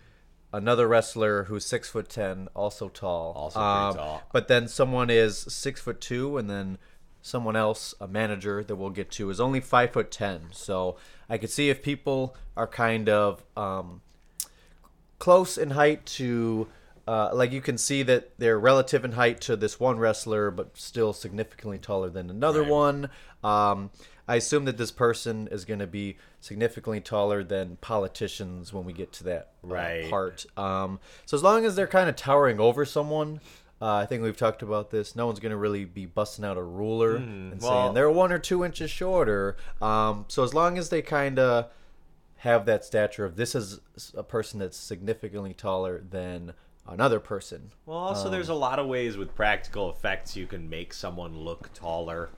[0.52, 3.32] another wrestler who's six foot ten, also tall.
[3.34, 4.22] Also pretty Um, tall.
[4.32, 6.78] But then someone is six foot two, and then
[7.26, 10.48] someone else, a manager that we'll get to, is only five foot ten.
[10.52, 10.96] So
[11.28, 14.02] I could see if people are kind of um,
[15.18, 16.68] close in height to
[17.06, 20.76] uh, like you can see that they're relative in height to this one wrestler but
[20.76, 22.70] still significantly taller than another Right.
[22.70, 23.10] one
[23.42, 23.90] um,
[24.26, 28.92] i assume that this person is going to be significantly taller than politicians when we
[28.94, 30.10] get to that uh, Right.
[30.10, 33.40] part um, so as long as they're kind of towering over someone
[33.84, 35.14] uh, I think we've talked about this.
[35.14, 38.32] No one's going to really be busting out a ruler and well- saying they're one
[38.32, 39.56] or two inches shorter.
[39.82, 41.70] Um, so as long as they kind of
[42.38, 43.80] have that stature of this is
[44.16, 46.54] a person that's significantly taller than
[46.86, 47.72] another person.
[47.86, 51.72] Well, also, there's a lot of ways with practical effects you can make someone look
[51.74, 52.30] taller.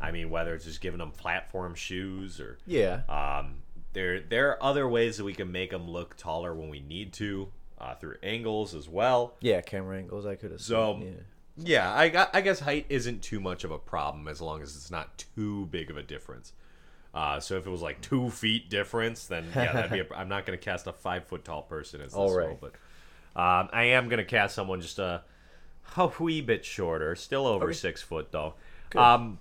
[0.00, 3.02] I mean, whether it's just giving them platform shoes or Yeah.
[3.08, 3.56] um,
[3.94, 7.12] there there are other ways that we can make them look taller when we need
[7.14, 9.34] to uh, through angles as well.
[9.40, 11.10] Yeah, camera angles I could have So yeah.
[11.56, 14.90] yeah, I I guess height isn't too much of a problem as long as it's
[14.90, 16.52] not too big of a difference.
[17.14, 20.00] Uh, so if it was like two feet difference, then yeah, that'd be.
[20.00, 22.58] A, I'm not going to cast a five foot tall person as this All role,
[22.60, 22.72] but
[23.40, 25.22] um, I am going to cast someone just a,
[25.96, 27.72] a wee bit shorter, still over Okay.
[27.74, 28.54] six foot though.
[28.96, 29.38] Um,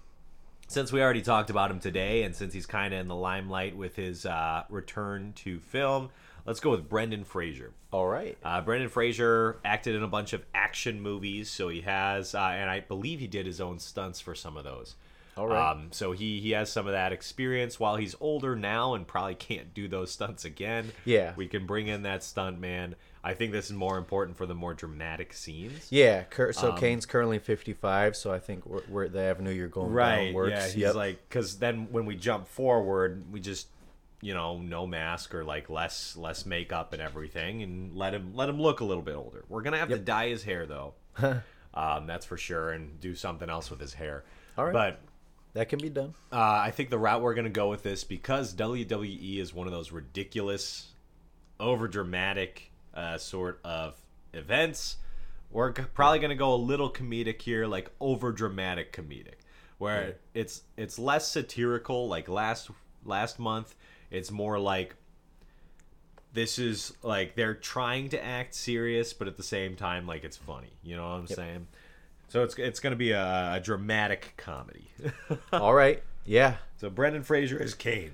[0.68, 3.76] since we already talked about him today, and since he's kind of in the limelight
[3.76, 6.10] with his uh, return to film,
[6.46, 7.72] let's go with Brendan Fraser.
[7.92, 8.38] All right.
[8.44, 12.70] Uh, Brendan Fraser acted in a bunch of action movies, so he has, uh, and
[12.70, 14.96] I believe he did his own stunts for some of those.
[15.36, 15.72] All right.
[15.72, 17.80] Um, so he he has some of that experience.
[17.80, 20.92] While he's older now and probably can't do those stunts again.
[21.06, 21.34] Yeah.
[21.36, 22.96] we can bring in that stunt man.
[23.26, 25.88] I think this is more important for the more dramatic scenes.
[25.90, 29.70] Yeah, Cur- so Um, Kane's currently 55, so I think we're, we're the avenue you're
[29.70, 30.52] going down works.
[30.52, 30.96] Yeah, he's Yep.
[30.96, 33.68] like because then when we jump forward, we just
[34.24, 38.50] you know no mask or like less less makeup and everything, and let him let
[38.50, 39.44] him look a little bit older.
[39.50, 40.94] We're gonna have to dye his hair though,
[41.74, 44.24] um, that's for sure, and do something else with his hair.
[44.58, 44.74] All right.
[44.74, 45.00] but.
[45.54, 46.14] that can be done.
[46.32, 49.74] Uh, I think the route we're to go with this because WWE is one of
[49.74, 50.88] those ridiculous,
[51.60, 53.96] over dramatic uh, sort of
[54.34, 54.98] events.
[55.52, 59.36] We're g- probably to go a little comedic here, like over dramatic comedic,
[59.78, 62.08] where it's it's less satirical.
[62.08, 62.72] Like last
[63.06, 63.76] last month,
[64.14, 64.96] it's more like
[66.34, 70.38] this is like they're trying to act serious, but at the same time, like it's
[70.38, 70.74] funny.
[70.84, 71.68] You know what I'm saying?
[72.30, 74.90] So it's it's going to be a, a dramatic comedy.
[75.54, 76.02] All right.
[76.26, 76.56] Yeah.
[76.78, 78.14] So Brendan Fraser is Kane.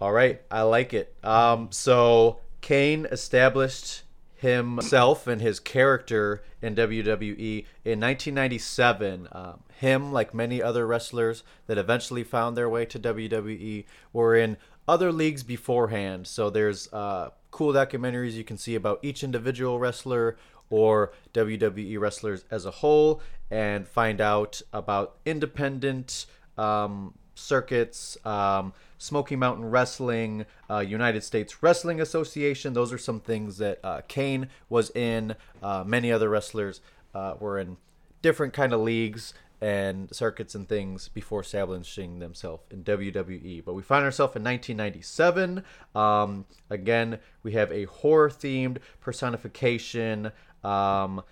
[0.00, 1.14] All right, I like it.
[1.22, 4.02] Um, so Kane established
[4.36, 9.28] himself and his character in WWE in 1997.
[9.32, 14.56] Um, him, like many other wrestlers that eventually found their way to WWE, were in
[14.88, 16.26] other leagues beforehand.
[16.26, 20.36] So there's uh, cool documentaries you can see about each individual wrestler
[20.70, 29.34] or WWE wrestlers as a whole and find out about independent um, circuits, um, Smoky
[29.34, 32.74] Mountain Wrestling, uh, United States Wrestling Association.
[32.74, 35.34] Those are some things that uh, Kane was in.
[35.62, 36.80] Uh, many other wrestlers
[37.14, 37.76] uh, were in
[38.22, 43.64] different kind of leagues and circuits and things before establishing themselves in WWE.
[43.64, 45.62] But we find ourselves in 1997.
[45.94, 50.32] Um, again, we have a horror themed personification,
[50.64, 51.22] um,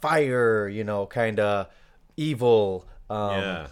[0.00, 1.68] fire, you know, kind of
[2.16, 2.86] evil.
[3.10, 3.66] Um, Yeah.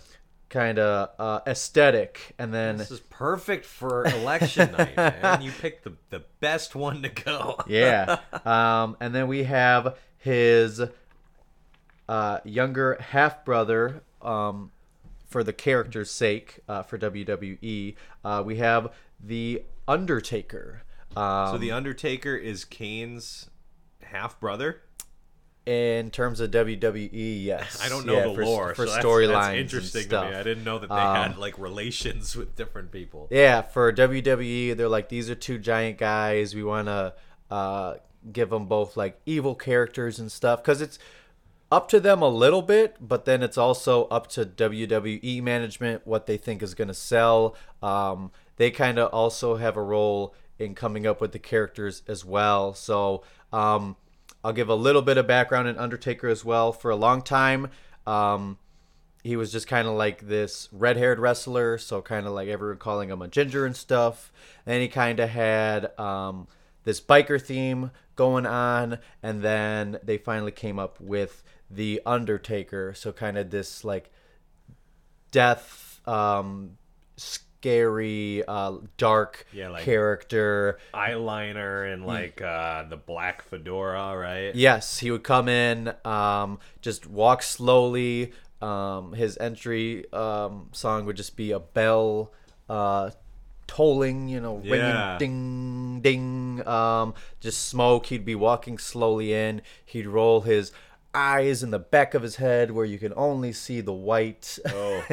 [0.49, 5.43] Kind of uh, aesthetic, and then This is perfect for election night, man.
[5.43, 7.57] You picked the, the best one to go.
[7.67, 8.21] yeah.
[8.47, 10.81] Um, and then we have his
[12.09, 14.03] uh, younger half brother.
[14.23, 14.71] Um,
[15.29, 18.93] for the character's sake, uh, for WWE, uh, we have
[19.23, 20.83] the Undertaker.
[21.17, 23.51] Um, So the Undertaker is Kane's
[24.03, 24.83] half brother.
[25.67, 27.11] in terms of WWE,
[27.45, 27.81] yes.
[27.85, 29.57] I don't know Yeah, the for, lore, for so storylines.
[29.59, 30.37] interesting to me.
[30.37, 33.27] I didn't know that they Um, had like relations with different people.
[33.33, 36.55] Yeah, for WWE, they're like these are two giant guys.
[36.55, 37.15] We want to
[37.51, 37.95] uh,
[38.33, 41.01] give them both like evil characters and stuff because it's
[41.71, 46.27] up to them a little bit, but then it's also up to WWE management what
[46.27, 47.57] they think is going to sell.
[47.83, 52.25] Um, they kind of also have a role in coming up with the characters as
[52.25, 52.73] well.
[52.73, 53.97] So um,
[54.45, 56.73] I'll give a little bit of background in Undertaker as well.
[56.73, 57.69] For a long time,
[58.07, 58.59] um,
[59.23, 63.11] he was just kind of like this red-haired wrestler, so kind of like everyone calling
[63.11, 64.33] him a ginger and stuff.
[64.65, 66.47] And he kind of had um,
[66.85, 73.13] this biker theme going on, and then they finally came up with the Undertaker, so
[73.13, 74.11] kind of this like
[75.31, 76.79] death, um,
[77.17, 80.79] scary, uh, dark Yeah, like- character.
[80.95, 84.55] Eyeliner and like uh, the black fedora, right?
[84.55, 88.33] Yes, he would come in, um, just walk slowly.
[88.63, 92.33] Um, his entry um, song would just be a bell
[92.71, 93.11] uh,
[93.67, 95.19] tolling, you know, ringing, Yeah.
[95.19, 96.67] ding, ding.
[96.67, 98.07] Um, just smoke.
[98.07, 99.61] He'd be walking slowly in.
[99.85, 100.73] He'd roll his
[101.15, 104.59] eyes in the back of his head where you can only see the white.
[104.67, 105.05] Oh,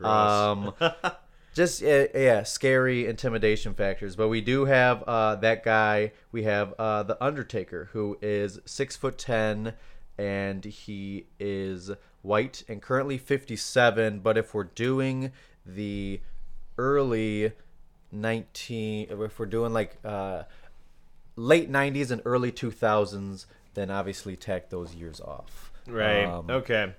[0.04, 0.74] um,
[1.54, 4.16] just yeah, yeah, scary intimidation factors.
[4.16, 6.12] But we do have uh, that guy.
[6.30, 9.74] We have uh, the Undertaker, who is six foot ten,
[10.16, 11.90] and he is
[12.22, 14.20] white and currently fifty seven.
[14.20, 15.32] But if we're doing
[15.66, 16.20] the
[16.78, 17.52] early
[18.10, 20.44] nineteen, if we're doing like uh,
[21.36, 25.72] late nineties and early two thousands, then obviously tack those years off.
[25.86, 26.24] Right.
[26.24, 26.92] Um, okay.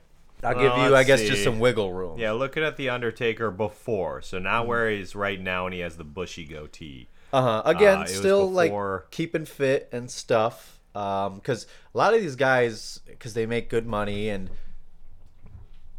[0.44, 1.30] I'll Well, give you, I guess, see.
[1.30, 2.20] just some wiggle room.
[2.20, 4.44] Yeah, looking at the Undertaker before, so Mm-hmm.
[4.44, 7.08] not where he's right now, and he has the bushy goatee.
[7.32, 7.62] Uh huh.
[7.66, 10.80] Again, Uh, still before- like keeping fit and stuff.
[10.96, 14.50] Um, because a lot of these guys, because they make good money and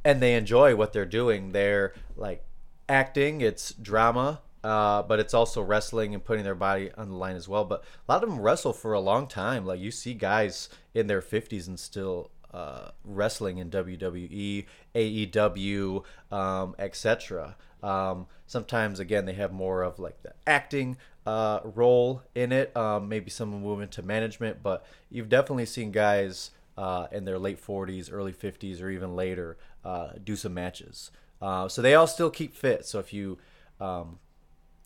[0.04, 1.52] and they enjoy what they're doing.
[1.52, 2.44] They're like
[2.88, 3.40] acting.
[3.40, 4.40] It's drama.
[4.64, 7.66] Uh, but it's also wrestling and putting their body on the line as well.
[7.66, 9.66] But a lot of them wrestle for a long time.
[9.66, 16.74] Like you see guys in their 50s and still uh, wrestling in WWE, AEW, um,
[16.78, 17.56] etc.
[17.82, 20.96] Um, sometimes again they have more of like the acting
[21.26, 22.74] uh, role in it.
[22.74, 27.62] Um, maybe some move into management, but you've definitely seen guys uh, in their late
[27.62, 31.10] 40s, early 50s, or even later uh, do some matches.
[31.42, 32.86] Uh, so they all still keep fit.
[32.86, 33.36] So if you
[33.78, 34.18] um,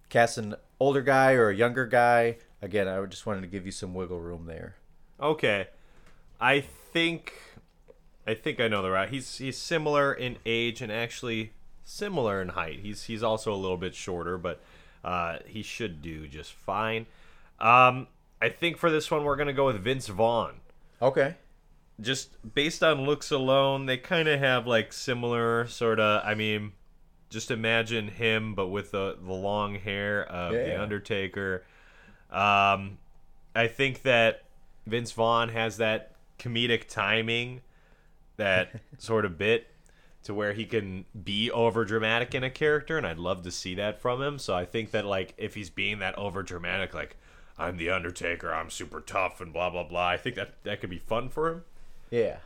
[0.09, 3.73] cast an older guy or a younger guy, again, I just wanted to give you
[3.73, 4.77] some wiggle room there.
[5.21, 5.69] Okay,
[6.41, 7.33] I think,
[8.27, 9.09] I think I know the right.
[9.09, 11.53] He's he's similar in age and actually
[11.85, 12.81] similar in height.
[12.81, 14.61] He's he's also a little bit shorter, but
[15.05, 17.07] uh, he should do just fine.
[17.61, 18.07] Um,
[18.41, 20.61] I think for this one we're gonna go with Vince Vaughn.
[21.03, 21.35] Okay.
[22.01, 26.23] just based on looks alone, they kind of have like similar sort of.
[26.25, 26.73] I mean,
[27.31, 31.65] just imagine him, but with the the long hair of the Undertaker.
[32.31, 32.99] Um,
[33.55, 34.45] I think that
[34.87, 37.63] Vince Vaughn has that comedic timing,
[38.37, 39.69] that sort of bit
[40.25, 43.75] to where he can be over dramatic in a character, and I'd love to see
[43.77, 44.39] that from him.
[44.39, 47.17] So I think that like if he's being that over dramatic, like
[47.59, 50.09] I'm the Undertaker, I'm super tough and blah blah blah.
[50.09, 51.65] I think that that could be fun for him.
[52.11, 52.37] Yeah.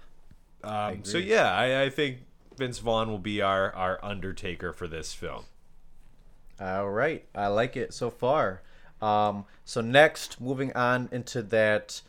[0.65, 2.19] Um, so yeah, I, I think
[2.63, 5.47] Vince Vaughn will be our our Undertaker for this film.
[6.61, 8.63] All right, I like it so far.
[9.01, 12.03] Um, so next, moving on into that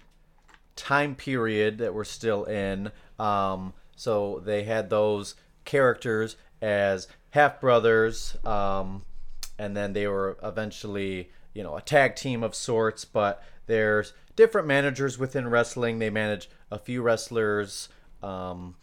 [0.75, 2.91] time period that we're still in.
[3.17, 5.33] Um, so they had those
[5.65, 9.05] characters as half brothers, um,
[9.57, 13.05] and then they were eventually, you know, a tag team of sorts.
[13.05, 15.97] But there's different managers within wrestling.
[15.97, 17.89] They manage a few wrestlers.
[18.21, 18.75] Um,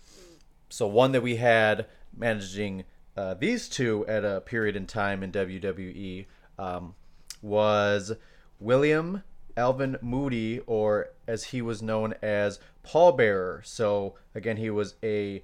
[0.71, 2.85] so one that we had managing
[3.17, 6.27] uh, these two at a period in time in WWE
[6.59, 6.95] um,
[7.43, 8.13] was
[8.59, 9.23] William
[9.57, 13.63] Alvin Moody, or as he was known as Paul Bearer.
[13.65, 15.43] So again, he was a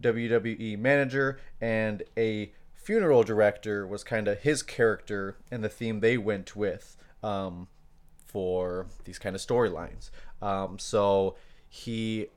[0.00, 6.18] WWE manager and a funeral director was kind of his character and the theme they
[6.18, 7.68] went with um,
[8.26, 10.10] for these kind of storylines.
[10.42, 11.36] Um, so
[11.68, 12.28] he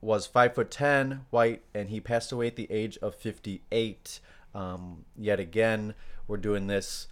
[0.00, 4.20] was five foot ten, white, and he passed away at the age of fifty eight.
[4.54, 5.94] Um, yet again,
[6.26, 7.08] we're doing this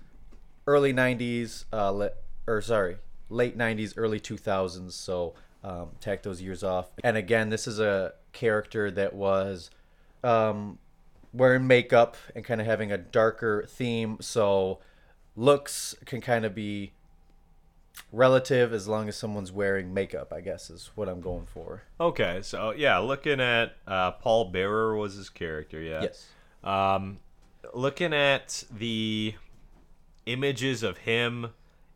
[0.66, 2.10] early '90s, uh, le-
[2.46, 2.96] or sorry,
[3.28, 4.92] late '90s, early 2000s.
[4.92, 6.90] So um, tack those years off.
[7.04, 9.70] And again, this is a character that was
[10.24, 10.78] um,
[11.32, 14.18] wearing makeup and kind of having a darker theme.
[14.20, 14.78] So
[15.36, 16.92] looks can kind of be
[18.12, 21.82] relative as long as someone's wearing makeup, I guess is what I'm going for.
[22.00, 25.80] Okay, so yeah, looking at uh, Paul Bearer was his character.
[25.80, 26.02] Yeah.
[26.02, 26.26] Yes.
[26.64, 27.18] Um,
[27.74, 29.34] looking at the
[30.26, 31.48] images of him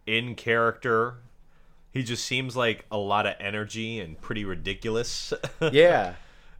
[0.06, 1.16] in character,
[1.90, 5.32] he just seems like a lot of energy and pretty ridiculous.
[5.72, 6.14] Yeah.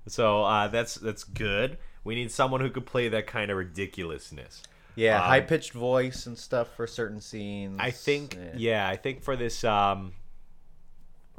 [0.07, 1.78] so uh, that's that's good.
[2.05, 4.62] We need someone who could play that kind of ridiculousness.
[4.95, 7.76] Yeah, Um, high pitched voice and stuff for certain scenes.
[7.80, 10.12] I think yeah, I think for this um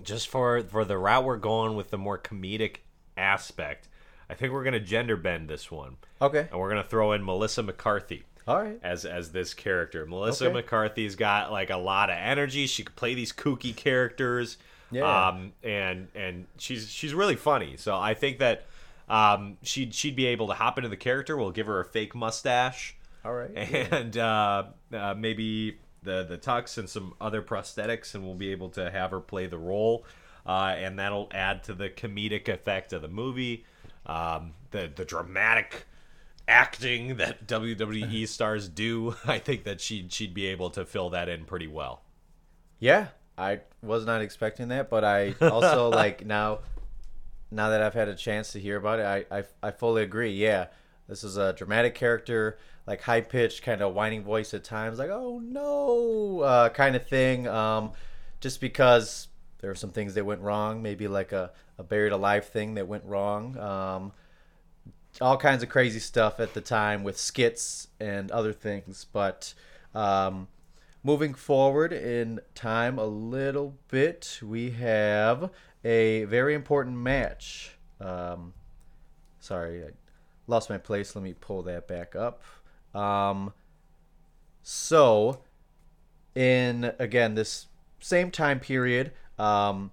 [0.02, 2.78] just for for the route we're going with the more comedic
[3.16, 3.88] aspect,
[4.30, 5.98] I think we're gonna gender bend this one.
[6.22, 6.48] Okay.
[6.52, 8.80] And we're gonna throw in Melissa McCarthy All right.
[8.84, 10.06] as as this character.
[10.06, 10.54] Melissa Okay.
[10.56, 12.66] McCarthy's got like a lot of energy.
[12.68, 14.58] She could play these kooky characters.
[14.92, 15.28] Yeah.
[15.28, 17.78] Um and and she's she's really funny.
[17.78, 18.66] So I think that
[19.10, 21.38] um she'd she'd be able to hop into the character.
[21.38, 22.96] We'll give her a fake mustache
[23.26, 23.52] All right.
[23.56, 28.70] and uh, uh, maybe the the tux and some other prosthetics, and we'll be able
[28.72, 30.06] to have her play the role,
[30.46, 33.66] uh, and that'll add to the comedic effect of the movie,
[34.06, 35.86] um, the the dramatic
[36.48, 39.16] acting that WWE stars do.
[39.26, 42.02] I think that she she'd be able to fill that in pretty well.
[42.80, 43.08] Yeah,
[43.38, 46.60] I was not expecting that, but I also like now.
[47.52, 50.32] Now that I've had a chance to hear about it, I I, I fully agree.
[50.32, 50.68] Yeah,
[51.08, 55.10] this is a dramatic character, like high pitched, kind of whining voice at times, like
[55.10, 57.48] "oh no" uh, kind of thing.
[57.48, 57.92] Um,
[58.40, 59.30] just because
[59.60, 62.88] there were some things that went wrong, maybe like a, a buried alive thing that
[62.88, 63.58] went wrong.
[63.58, 64.12] Um,
[65.22, 69.06] all kinds of crazy stuff at the time with skits and other things.
[69.12, 69.54] But
[69.96, 70.48] um,
[71.04, 75.52] moving forward in time a little bit, we have
[75.84, 77.76] a very important match.
[78.02, 78.54] Um,
[79.40, 79.90] sorry, I
[80.48, 81.16] lost my place.
[81.16, 82.42] Let me pull that back up.
[82.94, 83.54] Um,
[84.62, 85.42] so,
[86.36, 87.68] in again this
[88.00, 89.92] same time period, um,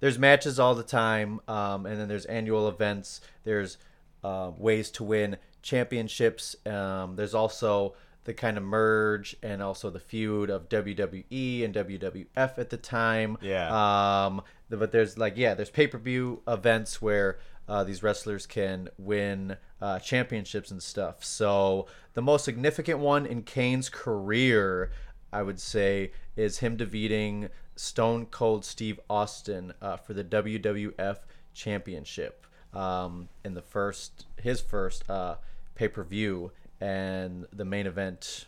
[0.00, 3.20] there's matches all the time, um, and then there's annual events.
[3.44, 3.78] There's
[4.22, 6.56] uh, ways to win championships.
[6.66, 7.94] Um, there's also
[8.24, 12.26] the kind of merge and also the feud of WWE and WWF
[12.58, 13.38] at the time.
[13.40, 14.26] Yeah.
[14.26, 17.38] Um, but there's like yeah, there's pay per view events where
[17.68, 21.24] uh, these wrestlers can win uh, championships and stuff.
[21.24, 24.90] So the most significant one in Kane's career,
[25.32, 31.18] I would say, is him defeating Stone Cold Steve Austin uh, for the WWF
[31.54, 35.36] Championship um, in the first his first uh,
[35.74, 38.46] pay per view and the main event.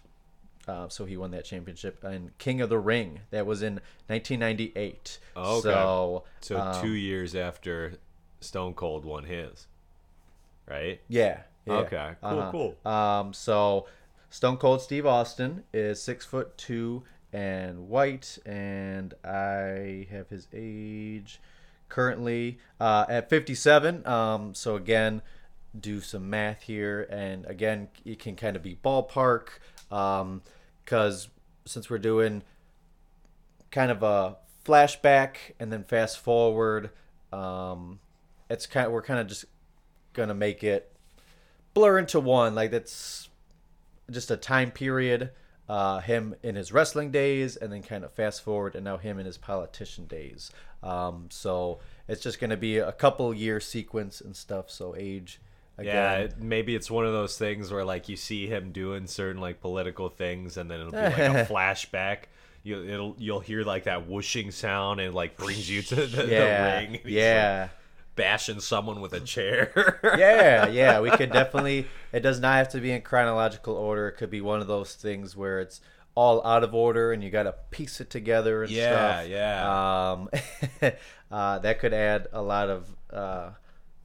[0.68, 3.20] Uh, so he won that championship and King of the Ring.
[3.30, 3.74] That was in
[4.08, 5.18] 1998.
[5.36, 5.60] Okay.
[5.60, 7.98] So, So um, two years after
[8.46, 9.66] Stone Cold won his,
[10.68, 11.00] right?
[11.08, 11.42] Yeah.
[11.66, 11.72] yeah.
[11.74, 12.48] Okay, cool,
[12.84, 12.90] cool.
[12.90, 13.86] Um, so
[14.30, 21.40] Stone Cold Steve Austin is six foot two and white, and I have his age
[21.88, 24.06] currently uh, at 57.
[24.06, 25.22] Um, so again,
[25.78, 29.48] do some math here, and again, it can kind of be ballpark,
[29.88, 31.28] because
[31.64, 32.42] since we're doing
[33.70, 36.90] kind of a flashback and then fast forward,
[37.32, 37.98] um,
[38.50, 39.44] it's kind of we're kind of just
[40.12, 40.92] gonna make it
[41.74, 42.54] blur into one.
[42.54, 43.28] Like that's
[44.10, 45.30] just a time period.
[45.68, 49.18] Uh, him in his wrestling days, and then kind of fast forward, and now him
[49.18, 50.52] in his politician days.
[50.80, 54.70] Um, so it's just gonna be a couple year sequence and stuff.
[54.70, 55.40] So age.
[55.82, 56.20] Yeah, Again.
[56.28, 59.60] it- maybe it's one of those things where like you see him doing certain like
[59.60, 62.18] political things, and then it'll be like a flashback.
[62.62, 66.78] you it'll you'll hear like that whooshing sound and like brings you to the, yeah,
[66.80, 66.90] the ring.
[66.92, 67.68] He's, like, yeah.
[68.16, 70.00] Bashing someone with a chair.
[70.18, 71.86] yeah, yeah, we could definitely.
[72.12, 74.08] It does not have to be in chronological order.
[74.08, 75.80] It could be one of those things where it's
[76.14, 79.28] all out of order and you got to piece it together and Yeah, stuff.
[79.28, 80.12] yeah.
[80.12, 80.28] Um,
[81.30, 83.50] uh, that could add a lot of uh,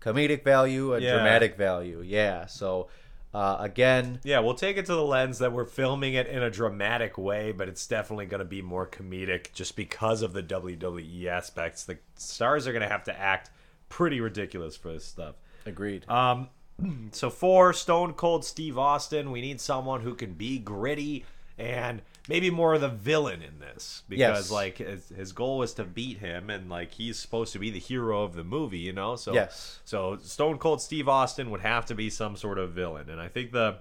[0.01, 1.11] comedic value and Yeah.
[1.13, 2.01] dramatic value.
[2.05, 2.47] Yeah.
[2.47, 2.89] So
[3.33, 6.49] uh, again, Yeah, we'll take it to the lens that we're filming it in a
[6.51, 11.27] dramatic way, but it's definitely going to be more comedic just because of the WWE
[11.27, 11.85] aspects.
[11.85, 13.49] The stars are going to have to act
[13.91, 15.35] pretty ridiculous for this stuff.
[15.65, 16.09] agreed.
[16.09, 16.49] Um,
[17.11, 21.25] so for Stone Cold Steve Austin, we need someone who can be gritty
[21.57, 24.51] and maybe more of the villain in this because Yes.
[24.51, 27.79] like his, his goal was to beat him and like he's supposed to be the
[27.79, 29.15] hero of the movie, you know.
[29.15, 29.79] So Yes.
[29.85, 33.27] so Stone Cold Steve Austin would have to be some sort of villain, and I
[33.27, 33.77] think the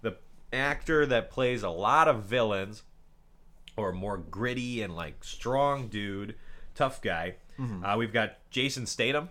[0.00, 0.16] the
[0.52, 2.82] actor that plays a lot of villains
[3.76, 6.34] or more gritty and like strong dude,
[6.74, 7.36] tough guy.
[7.84, 9.28] Uh, we've got Jason Statham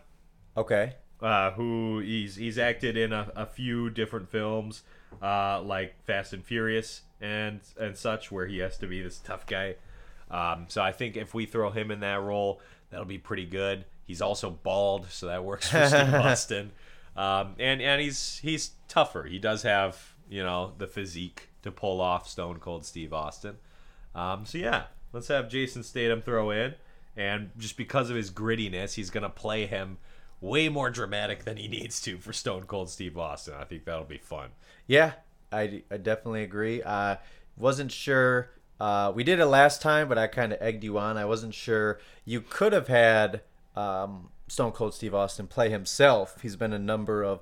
[0.55, 0.95] okay.
[1.21, 4.83] uh, who he's he's acted in a, a few different films,
[5.21, 9.45] uh, like Fast and Furious and and such, where he has to be this tough
[9.45, 9.75] guy.
[10.29, 13.85] Um, so I think if we throw him in that role, that'll be pretty good.
[14.05, 16.71] He's also bald, so that works for Steve Austin.
[17.15, 19.23] Um, and and he's he's tougher.
[19.23, 23.57] He does have you know the physique to pull off Stone Cold Steve Austin.
[24.15, 26.75] Um, so yeah, let's have Jason Statham throw in,
[27.15, 29.97] and just because of his grittiness, he's gonna play him
[30.41, 33.53] way more dramatic than he needs to for Stone Cold Steve Austin.
[33.59, 34.49] I think that'll be fun.
[34.87, 35.13] Yeah,
[35.51, 36.83] I, I definitely agree.
[36.83, 37.19] I
[37.57, 38.49] wasn't sure.
[38.79, 41.15] Uh, we did it last time, but I kind of egged you on.
[41.15, 41.99] I wasn't sure.
[42.25, 43.41] You could have had
[43.75, 46.41] um, Stone Cold Steve Austin play himself.
[46.41, 47.41] He's been in a number of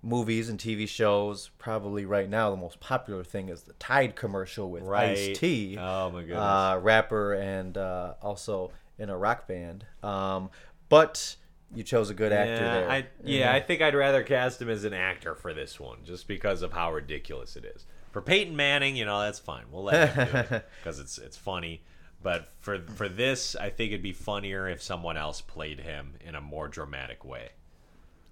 [0.00, 1.50] movies and TV shows.
[1.58, 6.10] Probably right now, the most popular thing is the Tide commercial with Ice T, Oh
[6.10, 6.38] my goodness.
[6.38, 9.84] uh, rapper and uh, also in a rock band.
[10.04, 10.50] Um,
[10.88, 11.34] but
[11.74, 12.90] you chose a good actor yeah, there.
[12.90, 16.28] I, yeah, I think I'd rather cast him as an actor for this one, just
[16.28, 17.86] because of how ridiculous it is.
[18.12, 19.64] For Peyton Manning, you know, that's fine.
[19.70, 21.82] We'll let him do it because it's it's funny.
[22.22, 26.34] But for for this, I think it'd be funnier if someone else played him in
[26.34, 27.50] a more dramatic way.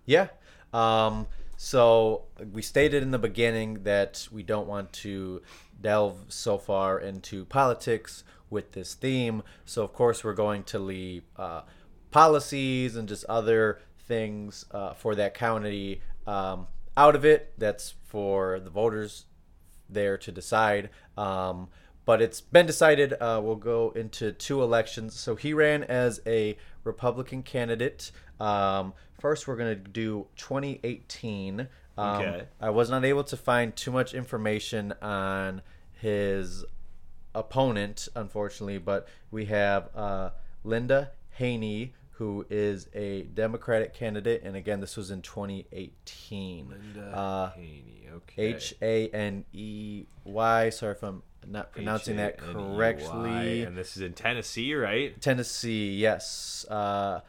[0.06, 0.28] Yeah.
[0.72, 1.26] Um,
[1.56, 5.42] so we stated in the beginning that we don't want to
[5.80, 9.42] delve so far into politics with this theme.
[9.64, 11.62] So of course we're going to leave uh,
[12.14, 17.52] policies and just other things uh, for that county um, out of it.
[17.58, 19.24] That's for the voters
[19.90, 20.90] there to decide.
[21.18, 21.70] Um,
[22.04, 25.18] but it's been decided uh, we'll go into two elections.
[25.18, 28.12] So he ran as a Republican candidate.
[28.38, 31.66] Um, first, we're going to do 2018.
[31.98, 32.44] Um, Okay.
[32.60, 35.62] I was not able to find too much information on
[36.00, 36.64] his
[37.34, 40.30] opponent, unfortunately, but we have uh,
[40.62, 46.72] Linda Haney, who is a Democratic candidate, and again, this was in 2018.
[47.12, 48.42] Uh, Haney, okay.
[48.54, 50.70] H A N E Y.
[50.70, 53.62] Sorry if I'm not pronouncing that correctly.
[53.62, 55.20] And this is in Tennessee, right?
[55.20, 56.64] Tennessee, yes.
[56.70, 57.20] Uh,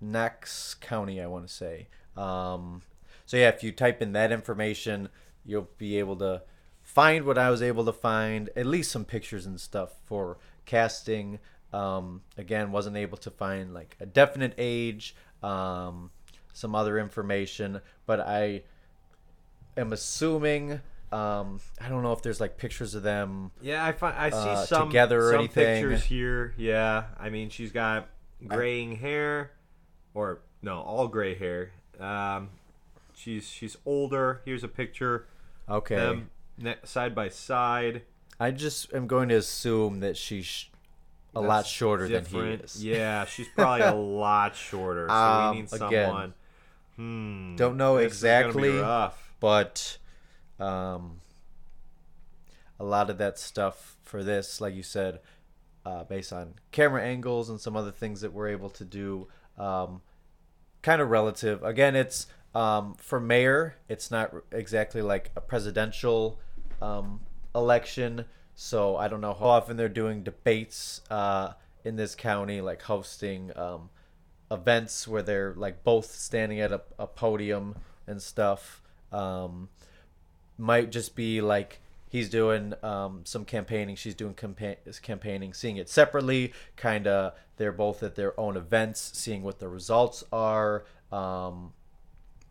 [0.00, 1.86] Knox County, I want to say.
[2.16, 2.82] Um,
[3.24, 5.08] so yeah, if you type in that information,
[5.44, 6.42] you'll be able to
[6.82, 8.50] find what I was able to find.
[8.56, 11.38] At least some pictures and stuff for casting.
[11.72, 16.10] Um, again, wasn't able to find like a definite age, um,
[16.52, 18.62] some other information, but I
[19.76, 20.80] am assuming.
[21.10, 23.50] Um, I don't know if there's like pictures of them.
[23.60, 25.82] Yeah, I find I see uh, some together or some anything.
[25.82, 26.54] pictures here.
[26.56, 28.08] Yeah, I mean she's got
[28.46, 29.52] graying hair,
[30.14, 31.72] or no, all gray hair.
[32.00, 32.48] Um,
[33.14, 34.40] she's she's older.
[34.44, 35.26] Here's a picture.
[35.68, 35.96] Okay.
[35.96, 36.30] Them
[36.84, 38.02] side by side.
[38.40, 40.66] I just am going to assume that she's sh-
[41.34, 42.84] a lot shorter than he is.
[42.84, 45.08] Yeah, she's probably a lot shorter.
[45.08, 46.34] So Um, we need again, someone.
[46.96, 47.56] Hmm.
[47.56, 48.80] Don't know this is be exactly,
[49.40, 49.98] but
[50.60, 51.20] um,
[52.78, 55.20] a lot of that stuff for this, like you said,
[55.84, 59.26] uh, based on camera angles and some other things that we're able to do,
[59.58, 60.02] um,
[60.82, 61.62] kind of relative.
[61.64, 63.76] Again, it's um, for mayor.
[63.88, 66.38] It's not exactly like a presidential
[66.80, 67.20] um,
[67.54, 71.52] election, so I don't know how often they're doing debates uh,
[71.84, 73.90] in this county, like hosting um,
[74.50, 77.76] events where they're like both standing at a, a podium
[78.06, 78.82] and stuff.
[79.10, 79.68] Um,
[80.58, 85.88] might just be like he's doing um, some campaigning, she's doing campa- campaigning, seeing it
[85.88, 86.52] separately.
[86.76, 90.84] Kind of, they're both at their own events, seeing what the results are.
[91.10, 91.72] Um,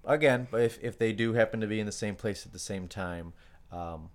[0.04, 2.88] again, if if they do happen to be in the same place at the same
[2.88, 3.34] time,
[3.72, 4.10] um,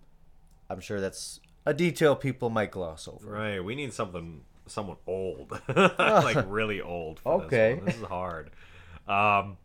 [0.69, 3.27] I'm sure that's a detail people might gloss over.
[3.29, 3.61] Right.
[3.61, 7.21] We need something, someone old, like really old.
[7.21, 7.75] For Okay.
[7.85, 8.51] This, this is hard.
[9.09, 9.59] Um,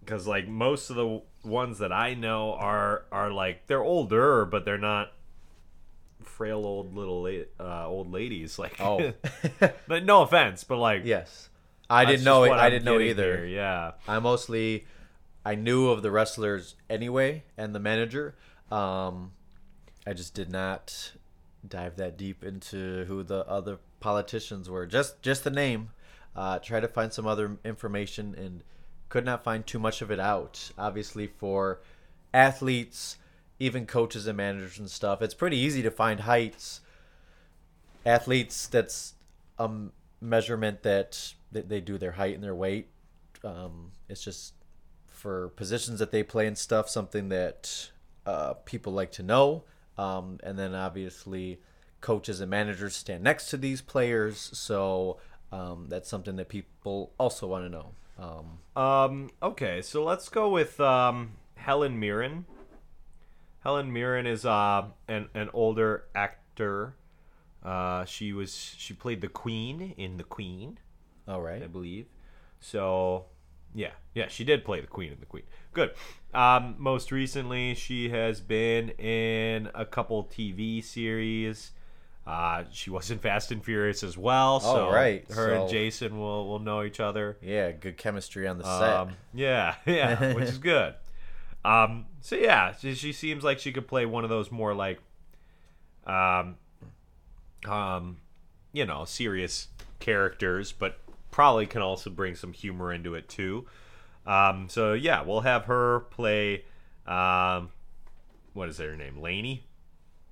[0.00, 4.64] because like most of the ones that I know are are like they're older, but
[4.64, 5.12] they're not
[6.22, 7.26] frail old little
[7.58, 8.58] uh, old ladies.
[8.58, 9.12] Like, Oh.
[9.88, 11.48] but no offense, but like, Yes.
[11.88, 12.50] I didn't know it.
[12.50, 13.38] I I'm didn't know either.
[13.38, 13.92] here, Yeah.
[14.06, 14.86] I mostly
[15.44, 18.36] I knew of the wrestlers anyway and the manager.
[18.70, 19.32] Um,
[20.06, 21.12] I just did not
[21.66, 24.86] dive that deep into who the other politicians were.
[24.86, 25.90] Just just the name.
[26.34, 28.62] Uh, try to find some other information and
[29.08, 30.70] could not find too much of it out.
[30.78, 31.80] Obviously, for
[32.32, 33.18] athletes,
[33.58, 36.80] even coaches and managers and stuff, it's pretty easy to find heights.
[38.06, 39.14] Athletes, that's
[39.58, 39.70] a
[40.20, 42.88] measurement that that they do their height and their weight.
[43.44, 44.54] Um, it's just
[45.06, 47.90] for positions that they play and stuff, something that
[48.24, 49.64] uh, people like to know.
[50.00, 51.60] Um, and then obviously,
[52.00, 55.18] coaches and managers stand next to these players, so
[55.52, 57.92] um, that's something that people also want to know.
[58.18, 62.46] Um, Um, okay, so let's go with um, Helen Mirren.
[63.62, 66.94] Helen Mirren is uh, an an older actor.
[67.62, 70.78] Uh, she was she played the Queen in The Queen,
[71.28, 72.06] All right, I believe.
[72.58, 73.26] So,
[73.74, 75.44] yeah, yeah, she did play the Queen in The Queen.
[75.72, 75.92] Good.
[76.34, 81.72] Um, most recently, she has been in a couple TV series.
[82.26, 84.60] Uh, she was in Fast and Furious as well.
[84.60, 87.38] So Oh, right, her and Jason will will know each other.
[87.42, 88.96] Yeah, good chemistry on the set.
[88.96, 90.94] Um, yeah, yeah, which is good.
[91.64, 95.00] Um, so yeah, she, she seems like she could play one of those more like,
[96.06, 96.56] um,
[97.66, 98.18] um,
[98.72, 99.68] you know, serious
[99.98, 100.98] characters, but
[101.30, 103.66] probably can also bring some humor into it too.
[104.26, 106.64] Um, so yeah, we'll have her play.
[107.06, 107.70] Um,
[108.52, 109.20] what is her name?
[109.20, 109.64] Laney.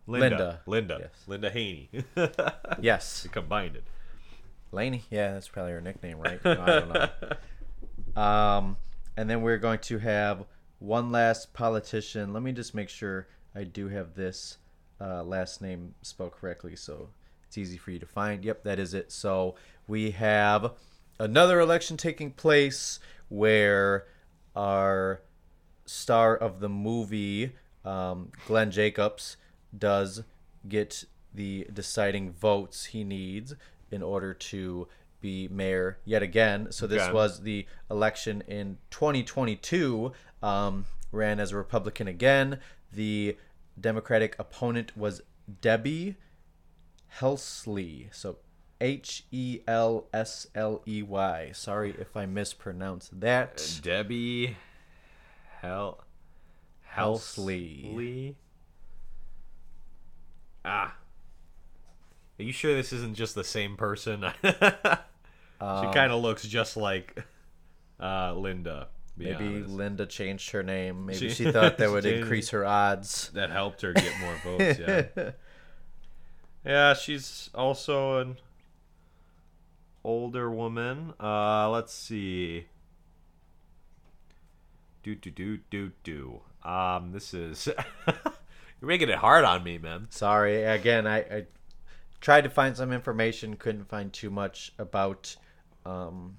[0.07, 0.61] Linda.
[0.67, 0.99] Linda.
[1.01, 1.25] Yes.
[1.27, 1.91] Linda Haney.
[2.81, 3.85] yes, Combined it.
[4.73, 5.05] Laney.
[5.11, 6.43] Yeah, that's probably her nickname, right?
[6.45, 7.09] No, I don't know.
[8.17, 8.77] Um,
[9.17, 10.45] and then we're going to have
[10.81, 12.33] one last politician.
[12.33, 14.59] Let me just make sure I do have this
[15.01, 17.11] uh, last name spelled correctly, so
[17.47, 18.45] it's easy for you to find.
[18.45, 19.13] Yep, that is it.
[19.13, 19.55] So
[19.87, 20.73] we have
[21.19, 22.99] another election taking place
[23.29, 24.07] where
[24.57, 25.21] our
[25.87, 27.53] star of the movie,
[27.85, 29.37] um, Glenn Jacobs,
[29.77, 30.23] does
[30.69, 31.05] get
[31.35, 33.55] the deciding votes he needs
[33.91, 34.89] in order to
[35.21, 36.71] be mayor yet again.
[36.71, 37.13] So this Okay.
[37.13, 40.13] was the election in 2022.
[40.43, 42.61] Um, ran as a Republican again.
[42.93, 43.37] The
[43.81, 45.23] Democratic opponent was
[45.61, 46.17] Debbie
[47.21, 48.15] Helsley.
[48.15, 48.39] So
[48.81, 51.51] H E L S L E Y.
[51.53, 53.81] Sorry if I mispronounced that.
[53.83, 54.57] Debbie
[55.61, 56.05] Hel
[56.95, 57.93] Helsley.
[57.95, 58.35] Helsley.
[60.65, 60.95] Ah.
[62.39, 64.25] Are you sure this isn't just the same person?
[64.45, 64.51] she
[65.61, 67.25] kind of looks just like
[68.01, 68.89] uh, Linda.
[69.17, 69.71] Maybe honest.
[69.71, 71.07] Linda changed her name.
[71.07, 73.31] Maybe She- she, thought that would increase her odds.
[73.35, 74.79] that helped her get more votes.
[74.79, 75.31] Yeah.
[76.65, 78.37] yeah, she's also an
[80.09, 81.13] older woman.
[81.21, 82.65] Uh, let's see.
[85.03, 86.41] Do do do do do.
[86.65, 87.69] Um, this is
[88.07, 90.07] you're making it hard on me, man.
[90.09, 90.65] Sorry.
[90.65, 91.47] Again, I, I
[92.23, 95.37] tried to find some information, couldn't find too much about
[95.85, 96.39] um,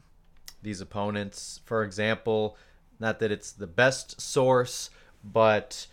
[0.64, 1.62] these opponents.
[1.66, 2.58] For example,
[3.00, 4.90] not that it's the best source,
[5.24, 5.86] but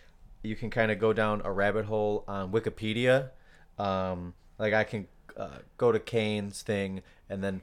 [0.43, 3.33] you can kind of go down a rabbit hole on Wikipedia.
[3.79, 7.63] Um, like I can uh, go to Kane's thing and then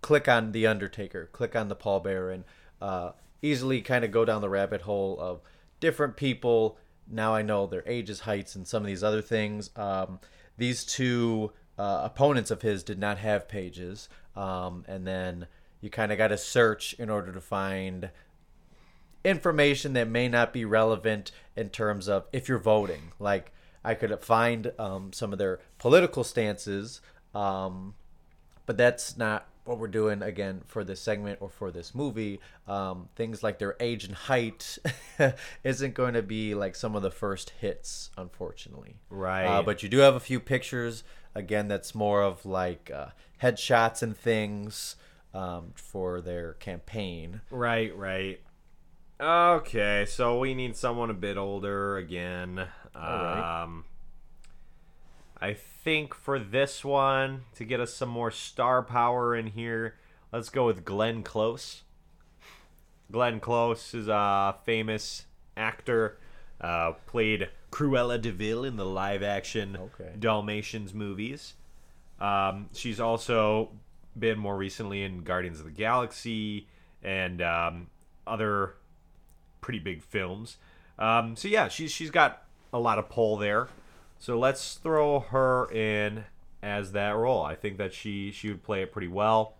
[0.00, 2.44] click on the Undertaker, click on the Paul Bearer, and
[2.80, 5.40] uh, easily kind of go down the rabbit hole of
[5.80, 6.78] different people.
[7.10, 9.70] Now I know their ages, heights, and some of these other things.
[9.76, 10.20] Um,
[10.56, 15.46] these two uh, opponents of his did not have pages, um, and then
[15.80, 18.10] you kind of got to search in order to find
[19.24, 23.12] information that may not be relevant in terms of if you're voting.
[23.18, 23.52] Like
[23.84, 27.00] I could find um, some of their political stances,
[27.34, 27.94] um,
[28.66, 32.40] but that's not what we're doing again for this segment or for this movie.
[32.68, 34.78] Um, things like their age and height
[35.64, 38.96] isn't going to be like some of the first hits, unfortunately.
[39.08, 39.46] Right.
[39.46, 41.02] Uh, but you do have a few pictures.
[41.34, 43.06] Again, that's more of like uh,
[43.42, 44.96] headshots and things
[45.32, 47.40] um, for their campaign.
[47.50, 48.40] Right, right.
[49.20, 52.66] Okay, so we need someone a bit older again.
[52.94, 53.62] right.
[53.62, 53.84] Um,
[55.40, 55.54] I
[55.84, 59.94] think for this one, to get us some more star power in here,
[60.32, 61.82] let's go with Glenn Close.
[63.12, 65.26] Glenn Close is a famous
[65.56, 66.18] actor.
[66.60, 70.12] Uh, played Cruella de Vil in the live action Okay.
[70.18, 71.54] Dalmatians movies.
[72.18, 73.70] Um, she's also
[74.18, 76.68] been more recently in Guardians of the Galaxy
[77.02, 77.88] and um,
[78.26, 78.74] other
[79.60, 80.56] pretty big films.
[80.98, 83.68] Um, so yeah, she's she's got a lot of pull there.
[84.24, 86.24] So let's throw her in
[86.62, 87.42] as that role.
[87.42, 89.56] I think that she she would play it pretty well.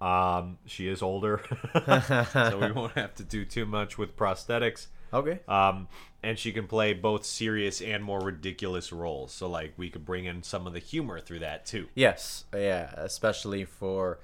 [0.00, 1.42] Um, she is older,
[2.32, 4.86] so we won't have to do too much with prosthetics.
[5.12, 5.40] Okay.
[5.46, 5.88] Um,
[6.22, 9.34] and she can play both serious and more ridiculous roles.
[9.34, 11.88] So like we could bring in some of the humor through that too.
[11.94, 14.18] Yes, yeah, especially for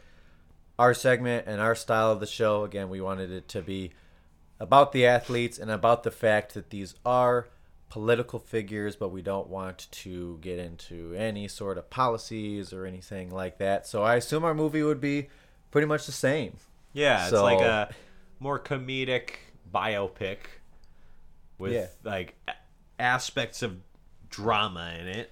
[0.78, 2.64] our segment and our style of the show.
[2.64, 3.90] Again, we wanted it to be
[4.59, 7.49] about the athletes and about the fact that these are
[7.93, 13.30] political figures, but we don't want to get into any sort of policies or anything
[13.30, 13.86] like that.
[13.86, 15.28] So I assume our movie would be
[15.70, 16.57] pretty much the same.
[16.95, 17.95] Yeah, it's like a
[18.40, 19.32] more comedic
[19.70, 20.38] biopic
[21.59, 21.88] with Yeah.
[22.03, 22.34] like
[22.99, 23.76] aspects of
[24.30, 25.30] drama in it,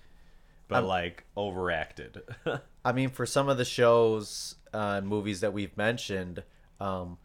[0.68, 2.20] but I'm- like overacted.
[2.84, 6.42] I mean, for some of the shows uh, and movies that we've mentioned,
[6.78, 7.16] um,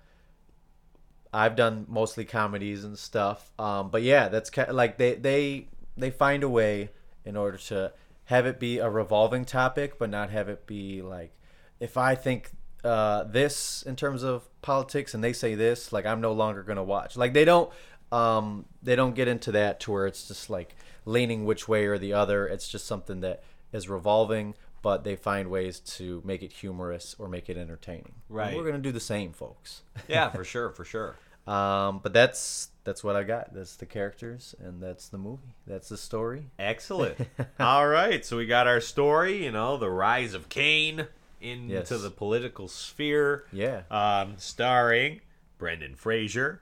[1.35, 3.51] I've done mostly comedies and stuff.
[3.59, 5.67] Um, but yeah, that's like they they
[5.97, 6.89] they find a way
[7.25, 7.91] in order to
[8.25, 11.31] have it be a revolving topic, but not have it be like
[11.79, 12.51] if I think
[12.83, 16.83] uh, this in terms of politics and they say this, like I'm no longer gonna
[16.83, 17.17] watch.
[17.17, 17.69] Like they don't
[18.11, 20.75] um, they don't get into that to where it's just like
[21.05, 22.47] leaning which way or the other.
[22.47, 27.27] It's just something that is revolving, but they find ways to make it humorous or
[27.27, 28.13] make it entertaining.
[28.29, 28.55] And Right.
[28.55, 29.81] we're gonna do the same, folks.
[30.07, 31.17] yeah, for sure, for sure.
[31.47, 33.53] Um, but that's that's what I got.
[33.53, 35.53] That's the characters and that's the movie.
[35.67, 36.45] That's the story.
[36.59, 37.17] Excellent.
[37.59, 39.43] All right, so we got our story.
[39.45, 41.07] You know, the rise of Kane
[41.41, 41.89] into Yes.
[41.89, 43.45] the political sphere.
[43.51, 43.81] Yeah.
[43.91, 45.21] um, starring
[45.57, 46.61] Brendan Fraser,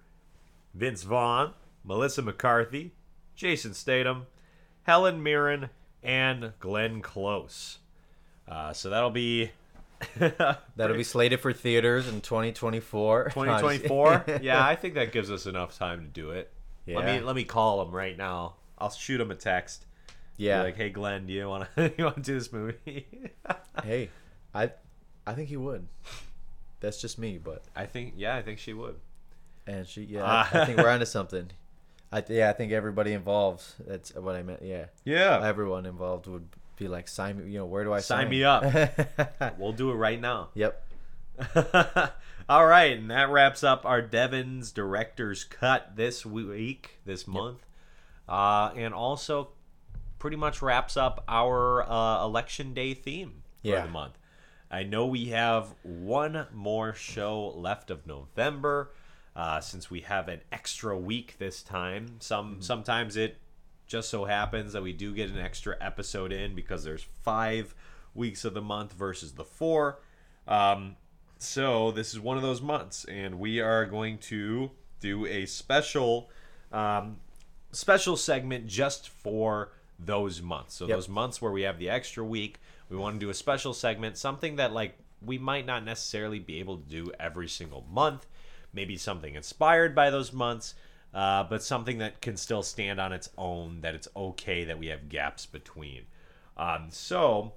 [0.74, 1.54] Vince Vaughn,
[1.86, 2.92] Melissa McCarthy,
[3.36, 4.28] Jason Statham,
[4.84, 5.70] Helen Mirren,
[6.02, 7.80] and Glenn Close.
[8.48, 9.52] Uh, so that'll be
[10.76, 13.24] That'll be slated for theaters in 2024.
[13.34, 14.26] 2024.
[14.42, 16.52] yeah, I think that gives us enough time to do it.
[16.86, 16.98] Yeah.
[16.98, 18.56] Let me let me call him right now.
[18.78, 19.86] I'll shoot him a text.
[20.38, 20.64] Be yeah.
[20.64, 23.08] like, hey Glenn, do you want to you want to do this movie?
[23.84, 24.10] hey,
[24.54, 24.72] I
[25.26, 25.88] I think he would.
[26.80, 28.96] That's just me, but I think yeah, I think she would.
[29.66, 30.50] and she yeah, ah.
[30.54, 31.50] I, I think we're onto something.
[32.12, 33.64] I yeah, I think everybody involved.
[33.80, 34.62] That's what I meant.
[34.62, 35.40] Yeah, Yeah.
[35.44, 36.48] everyone involved would
[36.84, 37.52] be like, sign me.
[37.52, 38.64] You know, where do I Sign sign, me up.
[39.58, 40.50] We'll do it right now.
[40.54, 40.86] yep.
[42.50, 47.66] All right, and that wraps up our Devin's director's cut this week, this month,
[48.28, 49.50] uh, and also
[50.20, 53.84] pretty much wraps up our uh, election day theme for Yeah.
[53.86, 54.18] the month.
[54.70, 58.92] I know we have one more show left of November,
[59.36, 62.18] uh, since we have an extra week this time.
[62.20, 63.38] Some sometimes it
[63.94, 67.76] just so happens that we do get an extra episode in because there's five
[68.16, 70.00] weeks of the month versus the four.
[70.48, 70.96] Um,
[71.38, 76.32] so this is one of those months, and we are going to do a special,
[76.72, 77.18] um,
[77.72, 80.74] special segment just for those months.
[80.74, 80.98] So Yep.
[80.98, 84.18] those months where we have the extra week, we want to do a special segment,
[84.18, 88.26] something that like we might not necessarily be able to do every single month.
[88.74, 90.74] Maybe something inspired by those months,
[91.14, 93.82] uh, but something that can still stand on its own.
[93.82, 96.04] That it's okay that we have gaps between.
[96.58, 97.54] Um, so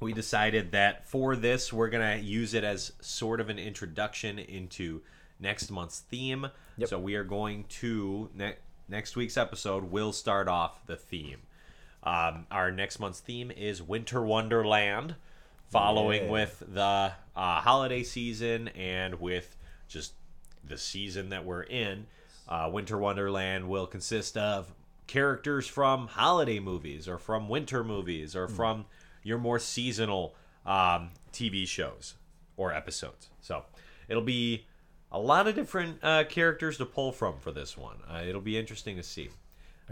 [0.00, 5.00] we decided that for this we're gonna use it as sort of an introduction into
[5.40, 6.88] next month's theme Yep.
[6.88, 8.56] so we are going to ne-
[8.88, 11.42] next week's episode will start off the theme
[12.02, 15.14] um, our next month's theme is winter wonderland
[15.70, 16.30] following Yeah.
[16.30, 19.56] with the uh, holiday season and with
[19.88, 20.14] just
[20.64, 22.06] the season that we're in
[22.48, 24.72] uh, winter wonderland will consist of
[25.06, 28.86] characters from holiday movies or from winter movies or from
[29.22, 30.34] your more seasonal
[30.64, 32.14] um, tv shows
[32.56, 33.28] or episodes.
[33.40, 33.64] So
[34.08, 34.66] it'll be
[35.12, 37.96] a lot of different uh, characters to pull from for this one.
[38.08, 39.30] Uh, it'll be interesting to see.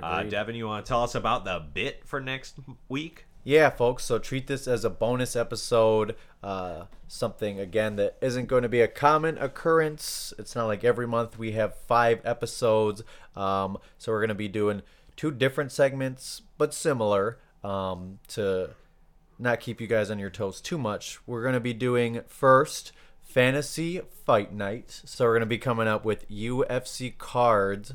[0.03, 2.57] Uh, devin you want to tell us about the bit for next
[2.89, 4.05] week Yeah, folks.
[4.05, 6.15] So treat this as a bonus episode.
[6.43, 10.33] Uh, something again that isn't going to be a common occurrence.
[10.39, 13.03] It's not like every month we have five episodes.
[13.35, 14.83] Um, so we're going to be doing
[15.17, 17.39] two different segments, but similar.
[17.65, 18.71] Um, to
[19.39, 22.93] not keep you guys on your toes too much, we're going to be doing first
[23.23, 25.03] fantasy fight night.
[25.05, 27.95] So we're going to be coming up with UFC cards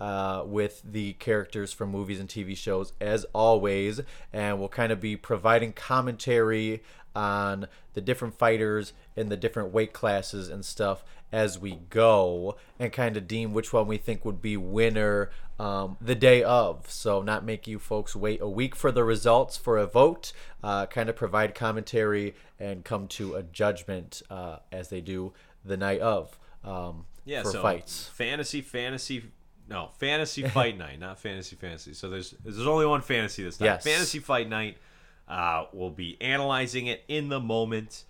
[0.00, 4.00] uh, with the characters from movies and TV shows as always,
[4.32, 6.82] and we'll kind of be providing commentary
[7.16, 12.92] on the different fighters in the different weight classes and stuff as we go, and
[12.92, 16.88] kind of deem which one we think would be winner um, the day of.
[16.90, 20.32] So not make you folks wait a week for the results for a vote.
[20.62, 25.32] Uh, kind of provide commentary and come to a judgment uh, as they do
[25.64, 26.38] the night of.
[26.64, 28.08] Um, Yeah, for so fights.
[28.12, 29.24] fantasy, fantasy,
[29.68, 31.94] no, fantasy fight night, not fantasy fantasy.
[31.94, 33.66] So there's there's only one fantasy this time.
[33.66, 33.84] Yes.
[33.84, 34.78] Fantasy fight night.
[35.26, 38.04] Uh, we'll be analyzing it in the moment.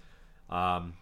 [0.50, 0.94] Um,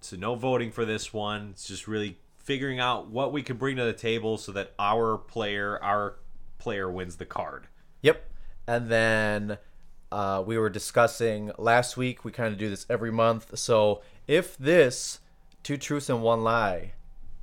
[0.00, 1.50] so no voting for this one.
[1.52, 5.16] It's just really figuring out what we can bring to the table so that our
[5.16, 6.16] player, our
[6.58, 7.68] player wins the card.
[8.02, 8.24] Yep.
[8.66, 9.58] And then
[10.10, 12.24] uh, we were discussing last week.
[12.24, 13.56] We kind of do this every month.
[13.58, 15.20] So if this
[15.62, 16.92] two truths and one lie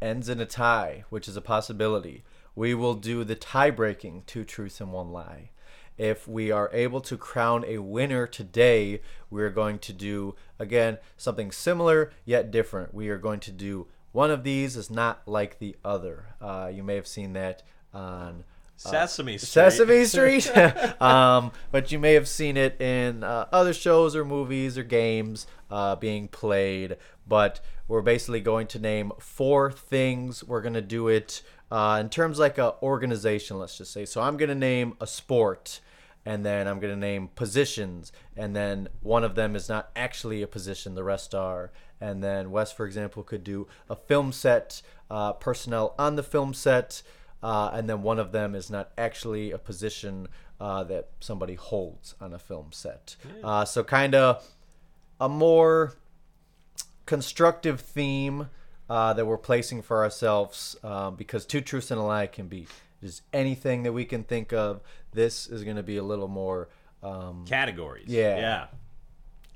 [0.01, 2.23] ends in a tie, which is a possibility,
[2.57, 5.51] we will do the tie-breaking two truths and one lie.
[5.95, 11.51] If we are able to crown a winner today, we're going to do again something
[11.51, 12.95] similar yet different.
[12.95, 16.33] We are going to do one of these is not like the other.
[16.41, 17.61] Uh, you may have seen that
[17.93, 18.43] on
[18.75, 19.47] Sesame Street.
[19.47, 20.05] Sesame
[20.49, 20.57] Street.
[21.01, 25.45] um, but you may have seen it in uh, other shows or movies or games
[25.69, 26.97] uh, being played.
[27.27, 30.43] But we're basically going to name four things.
[30.43, 31.41] We're going to do it
[31.71, 34.05] uh, in terms like a organization, let's just say.
[34.05, 35.81] So I'm going to name a sport.
[36.25, 38.11] And then I'm going to name positions.
[38.35, 41.71] And then one of them is not actually a position, the rest are.
[42.01, 46.53] And then Wes, for example, could do a film set, uh, personnel on the film
[46.53, 47.01] set,
[47.41, 50.27] uh, and then one of them is not actually a position
[50.59, 53.15] uh, that somebody holds on a film set.
[53.41, 54.43] Uh, so kind of
[55.21, 55.93] a more
[57.05, 58.49] constructive theme
[58.89, 62.67] uh, that we're placing for ourselves um, because two truths and a lie can be
[63.03, 64.81] just anything that we can think of.
[65.13, 66.69] This is going to be a little more.
[67.03, 68.07] Um, categories.
[68.07, 68.37] Yeah.
[68.37, 68.65] yeah,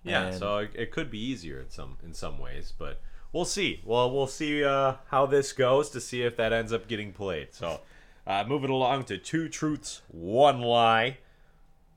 [0.04, 0.28] yeah.
[0.28, 3.02] And- so it, it could be easier in some in some ways, but
[3.34, 3.82] we'll see.
[3.84, 7.54] Well, we'll see uh, how this goes to see if that ends up getting played.
[7.54, 7.80] So,
[8.28, 11.18] uh, moving along to two truths, one lie.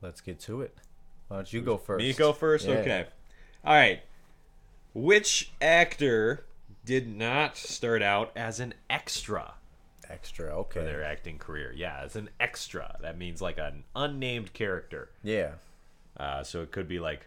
[0.01, 0.75] let's get to it.
[1.27, 2.03] Why don't you go first?
[2.03, 2.67] Me go first.
[2.67, 2.75] Yeah.
[2.75, 3.05] Okay.
[3.63, 4.01] All right.
[4.93, 6.45] Which actor
[6.85, 9.53] did not start out as an extra
[10.07, 10.55] Extra.
[10.59, 10.79] Okay.
[10.81, 11.73] For their acting career?
[11.75, 12.95] Yeah, as an extra.
[13.01, 15.09] That means like an unnamed character.
[15.23, 15.53] Yeah.
[16.15, 17.25] Uh, so it could be like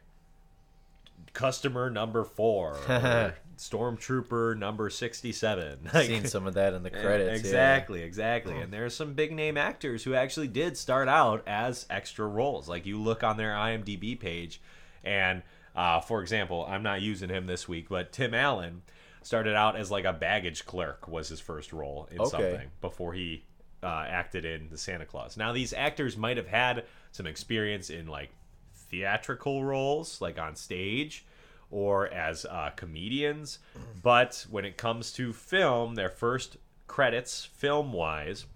[1.33, 2.77] customer number four,
[3.59, 5.91] stormtrooper number sixty-seven.
[5.93, 7.31] Like- Seen some of that in the credits.
[7.31, 7.37] yeah.
[7.39, 8.57] Exactly, exactly.
[8.59, 12.69] And there's some big name actors who actually did start out as extra roles.
[12.69, 14.61] Like you look on their IMDb page,
[15.05, 15.43] and
[15.75, 18.83] uh, for example, I'm not using him this week, but Tim Allen
[19.23, 22.31] started out as like a baggage clerk was his first role in Okay.
[22.31, 23.45] something before he
[23.83, 25.37] uh, acted in the Santa Claus.
[25.37, 28.31] Now these actors might have had some experience in like
[28.75, 31.25] theatrical roles, like on stage
[31.71, 33.59] or as uh, comedians.
[34.03, 36.57] But when it comes to film, their first
[36.87, 38.47] credits, film wise,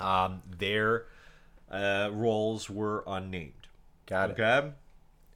[0.00, 1.06] um, their
[1.70, 3.68] uh, roles were unnamed.
[4.06, 4.40] Got it.
[4.40, 4.72] Okay?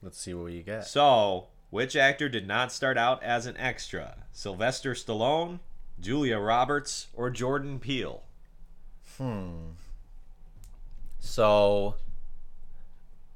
[0.01, 0.85] Let's see what you get.
[0.85, 4.17] So, which actor did not start out as an extra?
[4.31, 5.59] Sylvester Stallone,
[5.99, 8.23] Julia Roberts, or Jordan Peele?
[9.17, 9.71] Hmm.
[11.19, 11.95] So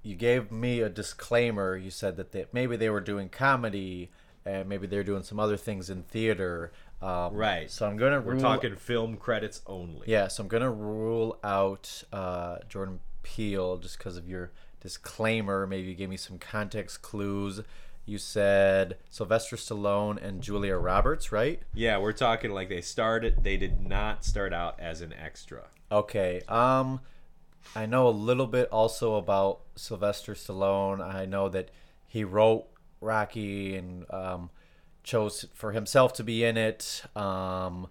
[0.01, 1.75] you gave me a disclaimer.
[1.75, 4.11] You said that they, maybe they were doing comedy
[4.45, 6.71] and maybe they're doing some other things in theater.
[7.01, 7.69] Um, Right.
[7.69, 10.07] So I'm gonna We're talking film credits only.
[10.09, 10.27] Yeah.
[10.27, 15.65] So I'm gonna rule out uh, Jordan Peele just because of your disclaimer.
[15.67, 17.61] Maybe you gave me some context clues.
[18.05, 21.61] You said Sylvester Stallone and Julia Roberts, right?
[21.73, 23.43] Yeah, we're talking like they started.
[23.43, 25.67] They did not start out as an extra.
[25.91, 26.41] Okay.
[26.49, 26.99] Um,
[27.75, 31.01] I know a little bit also about Sylvester Stallone.
[31.01, 31.69] I know that
[32.05, 32.65] he wrote
[32.99, 34.49] Rocky and um,
[35.03, 37.03] chose for himself to be in it.
[37.15, 37.87] Um,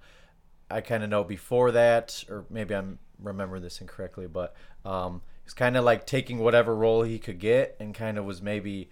[0.70, 4.54] I kind of know before that, or maybe I'm remembering this incorrectly, but
[4.84, 8.42] um, he's kind of like taking whatever role he could get and kind of was
[8.42, 8.90] maybe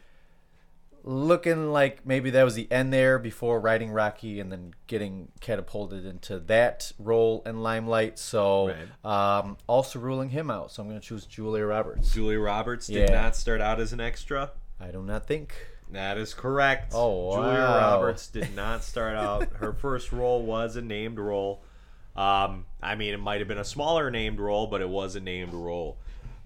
[1.04, 6.04] looking like maybe that was the end there before writing Rocky and then getting catapulted
[6.04, 8.18] into that role and limelight.
[8.18, 8.74] So,
[9.04, 10.72] um, also ruling him out.
[10.72, 12.12] So I'm going to choose Julia Roberts.
[12.12, 13.22] Julia Roberts did Yeah.
[13.22, 14.50] not start out as an extra.
[14.80, 15.54] I do not think.
[15.92, 16.92] That is correct.
[16.94, 17.58] Oh, Julia.
[17.58, 19.48] Roberts did not start out.
[19.54, 21.62] Her first role was a named role.
[22.16, 25.20] Um, I mean, it might have been a smaller named role, but it was a
[25.20, 25.96] named role.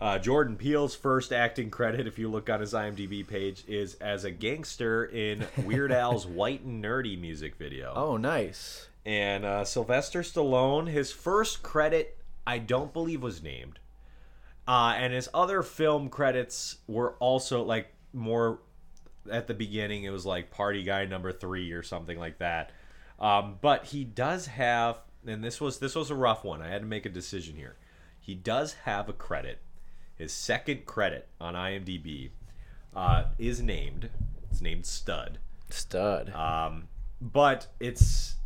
[0.00, 4.24] Uh, Jordan Peele's first acting credit, if you look on his IMDb page, is as
[4.24, 7.92] a gangster in Weird Al's White and Nerdy music video.
[7.94, 8.88] Oh, nice.
[9.06, 13.78] And uh, Sylvester Stallone, his first credit I don't believe was named.
[14.66, 18.60] Uh, and his other film credits were also like more
[19.30, 20.04] at the beginning.
[20.04, 22.72] It was like Party Guy Number Three or something like that.
[23.20, 26.62] Um, but he does have, and this was this was a rough one.
[26.62, 27.76] I had to make a decision here.
[28.20, 29.58] He does have a credit.
[30.16, 32.30] His second credit on IMDb
[32.94, 34.10] uh, is named.
[34.50, 35.38] It's named Stud.
[35.70, 36.32] Stud.
[36.34, 36.88] Um,
[37.20, 38.36] but it's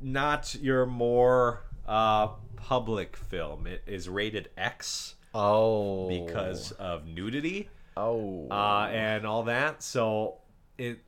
[0.00, 3.66] not your more uh, public film.
[3.66, 6.08] It is rated X oh.
[6.08, 8.48] because of nudity Oh.
[8.50, 9.82] uh, and all that.
[9.82, 10.38] So
[10.76, 10.98] it,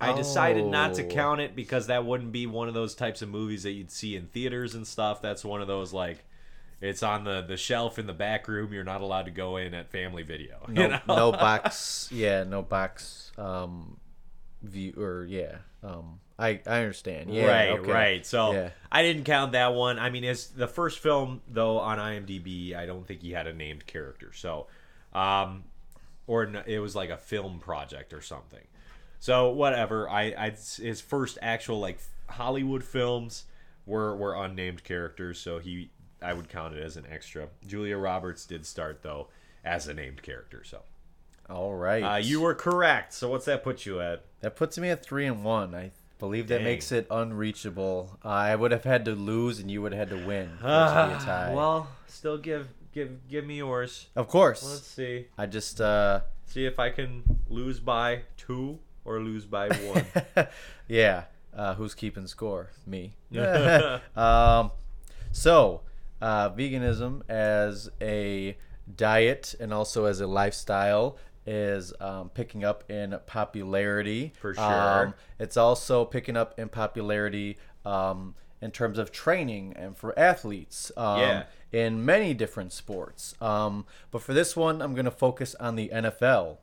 [0.00, 1.08] I decided not to Oh.
[1.08, 4.14] count it because that wouldn't be one of those types of movies that you'd see
[4.16, 5.20] in theaters and stuff.
[5.20, 6.24] That's one of those like.
[6.80, 8.72] It's on the, the shelf in the back room.
[8.72, 10.64] You're not allowed to go in at family video.
[10.68, 11.00] you no, know?
[11.06, 12.08] no box.
[12.10, 13.32] Yeah, no box.
[13.36, 13.98] Um,
[14.62, 15.56] view or yeah.
[15.82, 17.32] Um, I I understand.
[17.32, 17.46] Yeah.
[17.46, 17.92] right, okay.
[17.92, 18.26] right.
[18.26, 18.70] So Yeah.
[18.90, 19.98] I didn't count that one.
[19.98, 22.74] I mean, it's the first film though on IMDb.
[22.74, 24.32] I don't think he had a named character.
[24.34, 24.66] So,
[25.12, 25.64] um,
[26.26, 28.64] or it was like a film project or something.
[29.18, 30.08] So whatever.
[30.08, 33.44] I, I his first actual like Hollywood films
[33.84, 35.38] were were unnamed characters.
[35.38, 35.90] So he
[36.22, 37.48] I would count it as an extra.
[37.66, 39.28] Julia Roberts did start though
[39.64, 40.62] as a named character.
[40.64, 40.82] So
[41.48, 42.02] All right.
[42.02, 43.12] uh, you were correct.
[43.12, 44.24] So what's that put you at?
[44.40, 45.74] That puts me at three and one.
[45.74, 48.18] I believe that makes it unreachable.
[48.24, 50.50] Uh, I would have had to lose, and you would have had to win.
[50.60, 51.52] for it to be a tie.
[51.54, 54.08] well, still give give give me yours.
[54.16, 54.62] of course.
[54.62, 55.26] Let's see.
[55.38, 60.04] I just uh, See if I can lose by two or lose by one.
[60.88, 61.24] yeah.
[61.54, 62.70] Uh, who's keeping score?
[62.84, 63.12] Me.
[64.16, 64.72] um,
[65.30, 65.82] so,
[66.20, 68.56] uh, veganism as a
[68.96, 71.16] diet and also as a lifestyle
[71.46, 74.32] is um, picking up in popularity.
[74.40, 75.06] For sure.
[75.06, 80.92] Um, it's also picking up in popularity um, in terms of training and for athletes.
[80.96, 81.44] Um, Yeah.
[81.72, 83.34] In many different sports.
[83.40, 86.56] Um, but for this one, I'm going to focus on the NFL.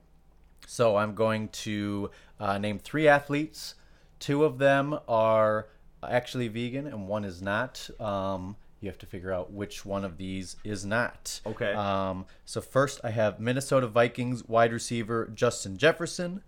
[0.66, 3.76] So I'm going to uh, name three athletes.
[4.20, 5.70] Two of them are
[6.04, 7.90] actually vegan, and one is not.
[8.02, 11.42] Um, you have to figure out which one of these is not.
[11.46, 11.74] Okay.
[11.74, 16.44] Um, so first, I have Minnesota Vikings wide receiver Justin Jefferson.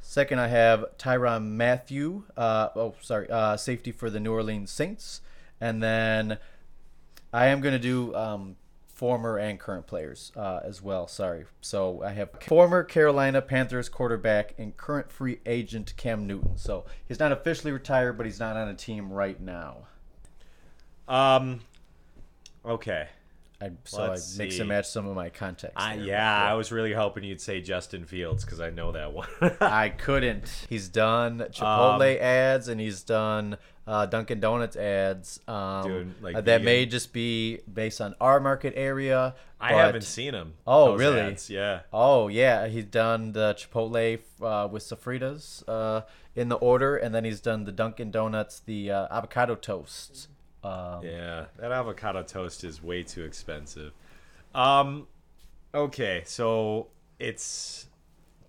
[0.00, 2.24] Second, I have Tyrann Mathieu.
[2.36, 5.20] Uh, oh, sorry, uh, safety for the New Orleans Saints.
[5.60, 6.38] And then
[7.32, 8.56] I am going to do um,
[8.92, 11.06] former and current players uh, as well.
[11.06, 11.44] Sorry.
[11.60, 16.56] So I have former Carolina Panthers quarterback and current free agent Cam Newton.
[16.56, 19.86] So he's not officially retired, but he's not on a team right now.
[21.08, 21.60] Um.
[22.64, 23.08] Okay.
[23.62, 24.60] I, so Let's I mix see.
[24.60, 25.76] and match some of my context.
[25.76, 26.06] I, there.
[26.06, 29.28] yeah, I was really hoping you'd say Justin Fields because I know that one.
[29.60, 30.66] I couldn't.
[30.68, 35.38] He's done Chipotle Um, ads and he's done uh, Dunkin' Donuts ads.
[35.46, 39.36] Um, Doing, like, that may just be based on our market area.
[39.60, 40.54] I haven't seen him.
[40.66, 41.20] Oh, really?
[41.20, 41.82] ads, Yeah.
[41.92, 46.02] Oh yeah, he's done the Chipotle uh, with sofritas uh,
[46.34, 50.26] in the order, and then he's done the Dunkin' Donuts, the uh, avocado toasts.
[50.64, 53.92] Um, Yeah, that avocado toast is way too expensive.
[54.54, 55.06] Um,
[55.74, 56.88] okay, so
[57.18, 57.86] it's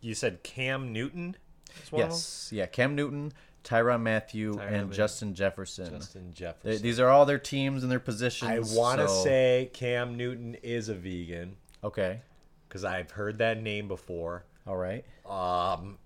[0.02, 1.36] you said Cam Newton.
[1.84, 2.16] is one of them?
[2.16, 3.32] Yes, yeah, Cam Newton,
[3.64, 4.94] Tyrann Mathieu, Tyrann and Matthew.
[4.94, 5.90] Justin Jefferson.
[5.90, 6.84] Justin They- Jefferson.
[6.84, 8.52] these are all their teams and their positions.
[8.52, 12.22] I want to so- say Cam Newton is a vegan okay.
[12.68, 14.44] because I've heard that name before.
[14.68, 15.06] All right.
[15.26, 15.98] Um,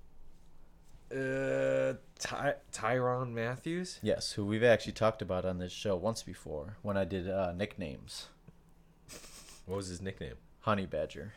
[1.12, 3.99] uh, Ty- Tyrann Matthews.
[4.01, 7.51] Yes, who we've actually talked about on this show once before when I did uh,
[7.53, 8.28] nicknames.
[9.65, 10.36] What was his nickname?
[10.61, 11.34] Honey Badger.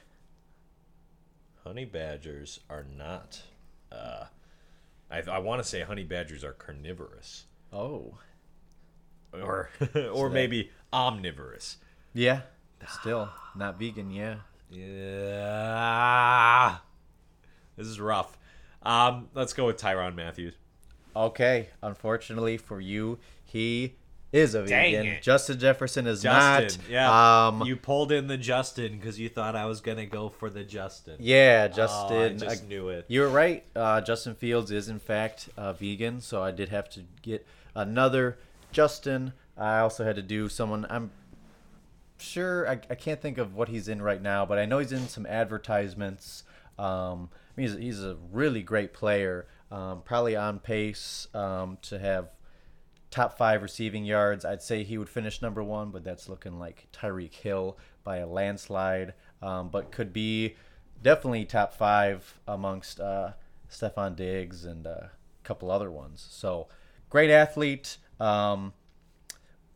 [1.64, 3.42] Honey badgers are not.
[3.92, 4.24] Uh,
[5.10, 8.14] I I want to say honey badgers are carnivorous, Oh.
[9.32, 9.68] or
[10.12, 11.76] or maybe omnivorous.
[12.14, 12.40] Yeah.
[13.00, 14.10] Still not vegan.
[14.10, 14.36] Yeah.
[15.40, 16.76] Yeah,
[17.76, 18.38] this is rough.
[18.82, 20.54] Um, let's go with Tyrann Matthews.
[21.14, 21.68] Okay.
[21.82, 23.94] Unfortunately for you, he
[24.32, 25.06] is a Dang vegan.
[25.14, 25.22] it.
[25.22, 26.90] Justin Jefferson is Justin, not.
[26.90, 27.46] yeah.
[27.48, 27.62] Um.
[27.66, 31.16] you pulled in the Justin because you thought I was gonna go for the Justin.
[31.18, 32.38] yeah, Oh, I Justin.
[32.38, 33.06] just I- knew it.
[33.08, 33.64] You were right.
[33.74, 37.44] Uh, Justin Fields is in fact uh, vegan, so I did have to get
[37.74, 38.38] another
[38.70, 39.32] Justin.
[39.58, 40.86] I also had to do someone.
[40.88, 41.10] I'm
[42.18, 44.92] sure I, I can't think of what he's in right now, but I know he's
[44.92, 46.44] in some advertisements.
[46.78, 49.46] Um, he's, he's a really great player.
[49.70, 52.30] Um, probably on pace um, to have
[53.10, 54.44] top five receiving yards.
[54.44, 58.26] I'd say he would finish number one, but that's looking like Tyreek Hill by a
[58.26, 59.14] landslide.
[59.42, 60.56] Um, but could be
[61.02, 63.32] definitely top five amongst uh,
[63.70, 65.12] Stefon Diggs and a
[65.44, 66.26] couple other ones.
[66.30, 66.68] So
[67.08, 67.98] great athlete.
[68.18, 68.74] Um,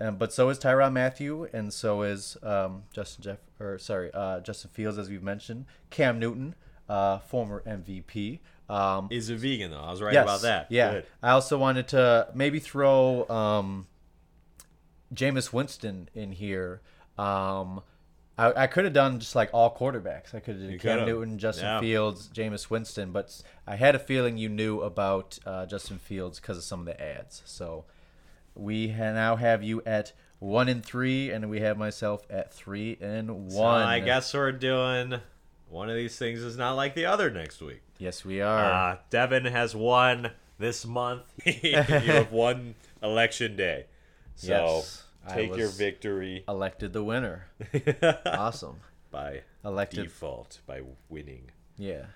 [0.01, 4.41] and but so is Tyrann Mathieu, and so is um, Justin Jeff or sorry, uh,
[4.41, 5.67] Justin Fields, as we've mentioned.
[5.91, 6.55] Cam Newton,
[6.89, 8.41] uh, former MVP.
[8.69, 9.81] Um, Is a vegan though.
[9.81, 10.67] I was right yes, about that.
[10.71, 10.93] Yeah.
[10.93, 11.07] Good.
[11.23, 13.87] I also wanted to maybe throw um,
[15.15, 16.81] Jameis Winston in here.
[17.19, 17.83] Um,
[18.37, 20.35] I, I could have done just like all quarterbacks.
[20.35, 21.07] I could have done Cam.
[21.07, 21.81] Newton, Justin Yeah.
[21.81, 26.57] Fields, Jameis Winston, but I had a feeling you knew about uh, Justin Fields because
[26.57, 27.43] of some of the ads.
[27.45, 27.85] So
[28.55, 32.99] we ha- now have you at one and three, and we have myself at three
[33.01, 33.83] and So one.
[33.83, 35.21] I guess we're doing
[35.69, 37.83] one of these things is not like the other next week.
[37.99, 38.65] Yes, we are.
[38.93, 41.23] Uh, Devin has won this month.
[41.45, 43.87] you have won election day.
[44.35, 47.47] So Yes, take your victory Elected the winner.
[48.27, 48.81] awesome.
[49.11, 50.05] by Elected.
[50.05, 51.51] default by winning.
[51.79, 52.07] Yeah.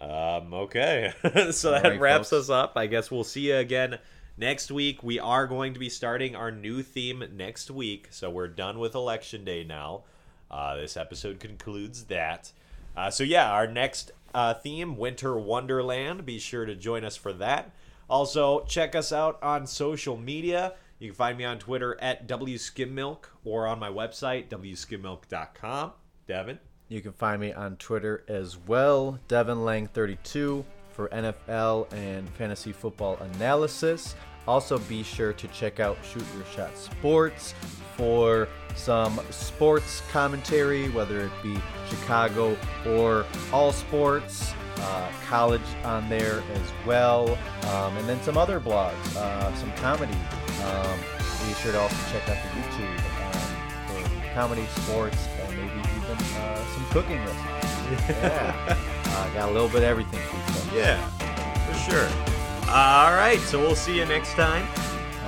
[0.00, 1.12] Um, okay.
[1.52, 2.48] so that right, wraps folks.
[2.48, 2.72] us up.
[2.76, 3.98] I guess we'll see you again
[4.36, 5.02] next week.
[5.02, 8.08] We are going to be starting our new theme next week.
[8.10, 10.04] So we're done with Election Day now.
[10.50, 12.52] Uh, this episode concludes that.
[12.96, 16.24] Uh, so, yeah, our next uh, theme, Winter Wonderland.
[16.24, 17.74] Be sure to join us for that.
[18.08, 20.74] Also, check us out on social media.
[20.98, 25.92] You can find me on Twitter at WSkymMilk or on my website, WSkymMilk.com.
[26.26, 26.58] Devin?
[26.88, 34.14] You can find me on Twitter as well, DevinLange32 for NFL and fantasy football analysis.
[34.46, 37.54] Also, be sure to check out Shoot Your Shot Sports
[37.96, 41.56] for some sports commentary, whether it be
[41.88, 47.38] Chicago or all sports, uh, college on there as well,
[47.70, 50.16] um, and then some other blogs, uh, some comedy.
[50.64, 50.98] Um,
[51.46, 56.16] be sure to also check out the YouTube um, for comedy, sports, and maybe even
[56.36, 57.68] uh, some cooking recipes.
[58.08, 58.76] Yeah,
[59.06, 60.42] uh, got a little bit of everything for you.
[60.42, 60.74] folks.
[60.74, 61.06] Yeah,
[61.66, 62.41] for sure.
[62.68, 64.66] All right, so we'll see you next time.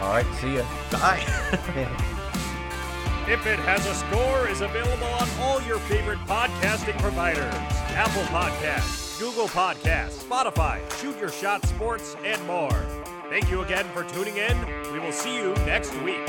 [0.01, 0.67] All right, see ya.
[0.91, 1.91] Bye.
[3.27, 7.55] If It Has a Score is available on all your favorite podcasting providers
[7.97, 12.71] Apple Podcasts, Google Podcasts, Spotify, Shoot Your Shot Sports, and more.
[13.31, 14.93] Thank you again for tuning in.
[14.93, 16.21] We will see you next week.